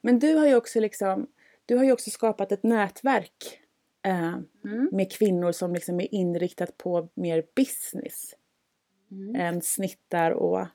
[0.00, 1.26] Men du har ju också liksom,
[1.66, 3.60] du har ju också skapat ett nätverk
[4.02, 4.88] eh, Mm.
[4.92, 8.34] med kvinnor som liksom är inriktat på mer business.
[9.10, 9.34] Mm.
[9.36, 10.66] än snittar och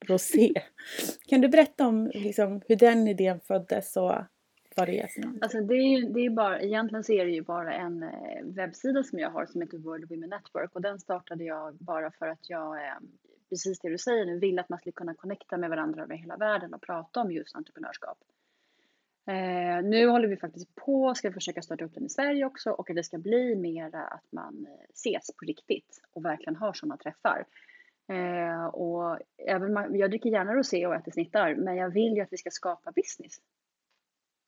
[0.00, 0.52] rosé.
[1.26, 4.12] Kan du berätta om liksom, hur den idén föddes och
[4.76, 5.42] vad det är för något?
[5.42, 8.42] Alltså det är, ju- det är bara, egentligen så är det ju bara en eh,
[8.44, 12.28] webbsida som jag har som heter World Women Network och den startade jag bara för
[12.28, 12.92] att jag, eh,
[13.48, 16.36] precis det du säger nu, vill att man ska kunna connecta med varandra över hela
[16.36, 18.18] världen och prata om just entreprenörskap.
[19.26, 22.90] Eh, nu håller vi faktiskt på, ska försöka starta upp den i Sverige också och
[22.90, 26.96] att det ska bli mera att man eh, ses på riktigt och verkligen har sådana
[26.96, 27.44] träffar.
[28.08, 32.20] Eh, och även man, jag dricker gärna rosé och äter snittar men jag vill ju
[32.20, 33.38] att vi ska skapa business.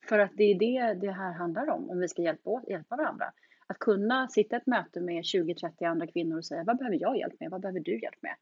[0.05, 2.95] För att det är det det här handlar om, om vi ska hjälpa, åt- hjälpa
[2.95, 3.33] varandra.
[3.67, 7.17] Att kunna sitta i ett möte med 20-30 andra kvinnor och säga vad behöver jag
[7.17, 8.35] hjälp med, vad behöver du hjälp med?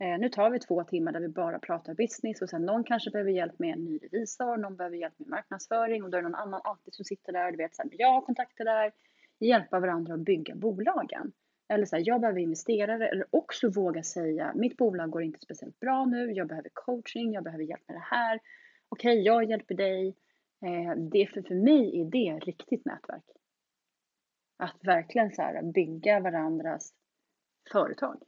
[0.00, 3.10] Eh, nu tar vi två timmar där vi bara pratar business och sen någon kanske
[3.10, 6.28] behöver hjälp med en ny revisor, någon behöver hjälp med marknadsföring och då är det
[6.28, 8.92] någon annan alltid som sitter där, du vet så här, jag har kontakter där,
[9.38, 11.32] hjälpa varandra att bygga bolagen.
[11.70, 15.80] Eller så här, jag behöver investerare eller också våga säga mitt bolag går inte speciellt
[15.80, 18.40] bra nu, jag behöver coaching, jag behöver hjälp med det här.
[18.88, 20.16] Okej, jag hjälper dig.
[20.62, 23.24] Eh, det för, för mig är det riktigt nätverk.
[24.56, 26.94] Att verkligen så här, bygga varandras
[27.72, 28.22] företag.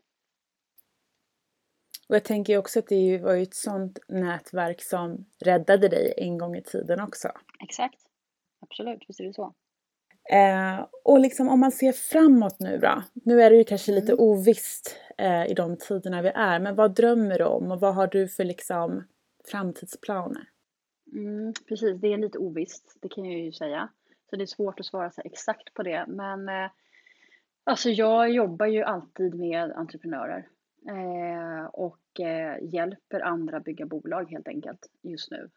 [2.09, 6.39] Och jag tänker också att det var ju ett sånt nätverk som räddade dig en
[6.39, 7.29] gång i tiden också.
[7.63, 7.99] Exakt.
[8.61, 9.55] Absolut, visst är det så.
[10.31, 13.03] Eh, och liksom om man ser framåt nu då.
[13.13, 14.25] Nu är det ju kanske lite mm.
[14.25, 16.61] ovisst eh, i de tiderna vi är.
[16.61, 19.05] Men vad drömmer du om och vad har du för liksom
[19.45, 20.49] framtidsplaner?
[21.13, 23.89] Mm, precis, det är lite ovisst, det kan jag ju säga.
[24.31, 26.05] Så det är svårt att svara exakt på det.
[26.09, 26.71] Men eh,
[27.65, 30.49] alltså jag jobbar ju alltid med entreprenörer
[30.89, 35.51] eh, och eh, hjälper andra bygga bolag helt enkelt just nu.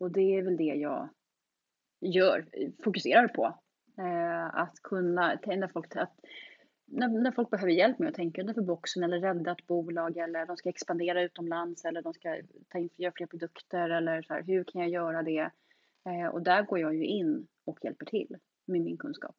[0.00, 1.08] Och det är väl det jag
[2.00, 2.46] gör,
[2.84, 3.58] fokuserar på.
[3.98, 6.20] Eh, att kunna, när folk, att,
[6.86, 10.46] när, när, folk behöver hjälp med att tänka utanför boxen eller rädda ett bolag eller
[10.46, 12.36] de ska expandera utomlands eller de ska
[12.68, 15.50] ta in, göra fler produkter eller så här, hur kan jag göra det?
[16.08, 18.36] Eh, och där går jag ju in och hjälper till
[18.66, 19.36] med min kunskap.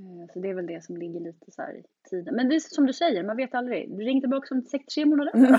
[0.00, 2.34] Eh, så det är väl det som ligger lite så här i tiden.
[2.34, 3.90] Men det är som du säger, man vet aldrig.
[3.90, 5.32] Du ring tillbaka om sex, tre månader.
[5.34, 5.54] Mm.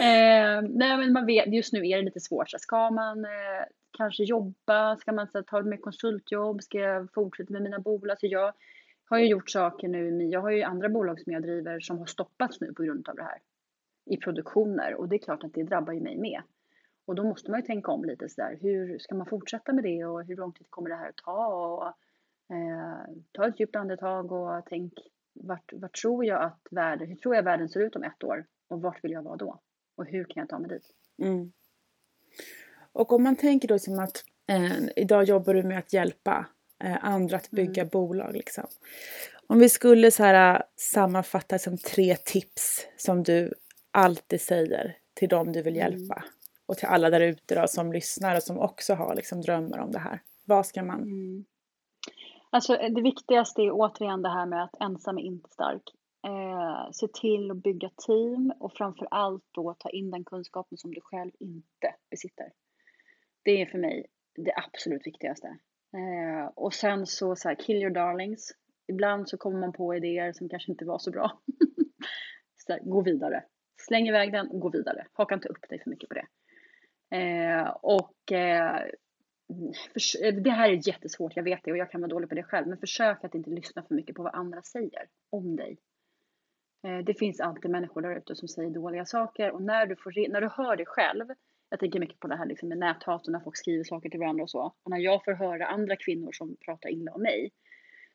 [0.00, 2.50] eh, nej men man vet, just nu är det lite svårt.
[2.50, 3.64] Så ska man eh,
[3.96, 4.96] kanske jobba?
[4.96, 6.62] Ska man så, ta med konsultjobb?
[6.62, 8.18] Ska jag fortsätta med mina bolag?
[8.18, 8.52] Så jag
[9.04, 10.24] har ju gjort saker nu.
[10.24, 13.16] Jag har ju andra bolag som jag driver som har stoppats nu på grund av
[13.16, 13.38] det här.
[14.04, 14.94] I produktioner.
[14.94, 16.42] Och det är klart att det drabbar ju mig med.
[17.06, 18.58] Och då måste man ju tänka om lite sådär.
[18.60, 21.46] Hur ska man fortsätta med det och hur lång tid kommer det här att ta?
[21.46, 21.86] Och,
[22.56, 24.92] eh, ta ett djupt andetag och tänk
[25.34, 28.46] vart, vart tror jag att världen, hur tror jag världen ser ut om ett år?
[28.68, 29.60] Och vart vill jag vara då?
[29.96, 30.94] Och hur kan jag ta mig dit?
[31.18, 31.52] Mm.
[32.94, 36.46] Och om man tänker då som att eh, idag jobbar du med att hjälpa
[36.84, 37.90] eh, andra att bygga mm.
[37.92, 38.32] bolag.
[38.32, 38.64] Liksom.
[39.46, 43.54] Om vi skulle så här, sammanfatta som tre tips som du
[43.90, 45.92] alltid säger till dem du vill mm.
[45.92, 46.14] hjälpa.
[46.14, 46.28] Mm.
[46.66, 49.98] Och till alla där ute som lyssnar och som också har liksom, drömmar om det
[49.98, 50.20] här.
[50.44, 51.02] Vad ska man?
[51.02, 51.44] Mm.
[52.50, 55.82] Alltså det viktigaste är återigen det här med att ensam är inte stark.
[56.26, 60.94] Eh, se till att bygga team och framför allt då ta in den kunskapen som
[60.94, 62.46] du själv inte besitter.
[63.44, 65.46] Det är för mig det absolut viktigaste.
[65.96, 68.52] Eh, och sen så, så här, kill your darlings.
[68.88, 71.40] Ibland så kommer man på idéer som kanske inte var så bra.
[72.56, 73.44] så här, gå vidare.
[73.76, 75.06] Släng iväg den och gå vidare.
[75.12, 76.26] Haka inte upp dig för mycket på det.
[77.16, 78.80] Eh, och eh,
[79.92, 82.34] för, eh, det här är jättesvårt, jag vet det och jag kan vara dålig på
[82.34, 82.66] det själv.
[82.66, 85.78] Men försök att inte lyssna för mycket på vad andra säger om dig.
[86.86, 90.28] Eh, det finns alltid människor där ute som säger dåliga saker och när du, får,
[90.32, 91.26] när du hör det själv
[91.74, 94.20] jag tänker mycket på det här liksom med näthat och när folk skriver saker till
[94.20, 94.74] varandra och så.
[94.82, 97.52] Och när jag får höra andra kvinnor som pratar illa om mig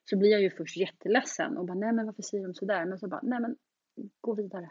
[0.05, 2.85] så blir jag ju först jätteledsen och bara nej men varför säger de sådär?
[2.85, 3.55] Men så bara nej men
[4.21, 4.69] gå vidare.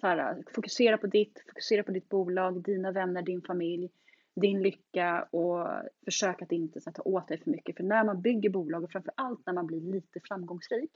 [0.00, 3.90] Så här, fokusera på ditt, fokusera på ditt bolag, dina vänner, din familj,
[4.34, 5.66] din lycka och
[6.04, 7.76] försök att inte ta åt dig för mycket.
[7.76, 10.90] För när man bygger bolag och framför allt när man blir lite framgångsrik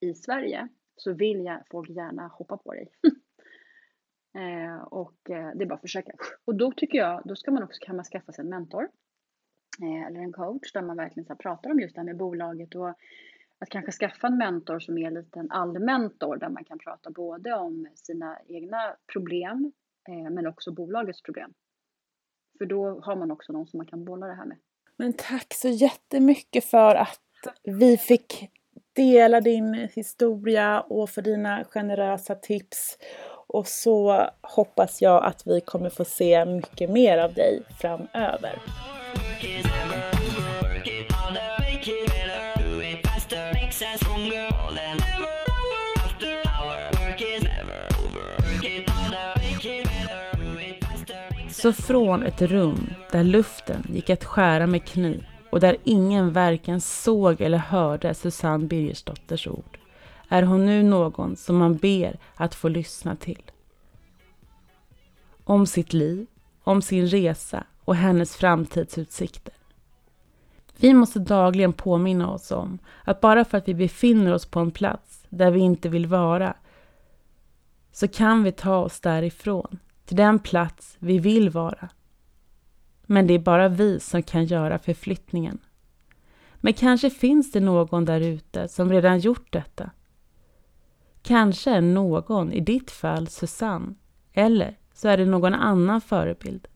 [0.00, 2.88] i Sverige så vill jag folk gärna hoppa på dig.
[4.34, 6.12] Eh, och eh, det är bara att försöka.
[6.44, 8.88] Och då tycker jag, då ska man också, kan man skaffa sig en mentor.
[9.82, 12.74] Eh, eller en coach där man verkligen så pratar om just det här med bolaget
[12.74, 12.88] och
[13.58, 17.54] att kanske skaffa en mentor som är lite en allmentor där man kan prata både
[17.54, 19.72] om sina egna problem
[20.08, 21.52] eh, men också bolagets problem.
[22.58, 24.58] För då har man också någon som man kan bolla det här med.
[24.96, 27.20] Men tack så jättemycket för att
[27.62, 28.50] vi fick
[28.92, 32.98] dela din historia och för dina generösa tips.
[33.52, 38.58] Och så hoppas jag att vi kommer få se mycket mer av dig framöver.
[51.50, 56.80] Så från ett rum där luften gick att skära med kniv och där ingen varken
[56.80, 59.81] såg eller hörde Susanne Birgersdotters ord
[60.32, 63.42] är hon nu någon som man ber att få lyssna till.
[65.44, 66.26] Om sitt liv,
[66.62, 69.54] om sin resa och hennes framtidsutsikter.
[70.76, 74.70] Vi måste dagligen påminna oss om att bara för att vi befinner oss på en
[74.70, 76.54] plats där vi inte vill vara
[77.92, 81.88] så kan vi ta oss därifrån till den plats vi vill vara.
[83.06, 85.58] Men det är bara vi som kan göra förflyttningen.
[86.54, 89.90] Men kanske finns det någon där ute som redan gjort detta
[91.22, 93.94] Kanske är någon, i ditt fall Susanne,
[94.32, 96.68] eller så är det någon annan förebild.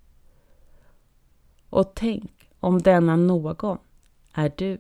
[1.71, 3.79] Och tänk om denna någon
[4.33, 4.79] är du.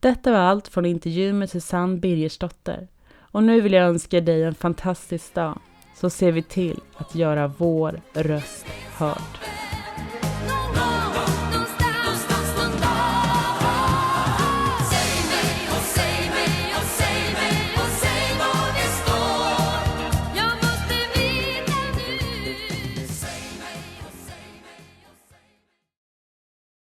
[0.00, 2.88] Detta var allt från intervjun med Susanne Birgersdotter
[3.32, 5.58] och nu vill jag önska dig en fantastisk dag
[5.96, 8.66] så ser vi till att göra vår röst
[8.96, 9.61] hörd.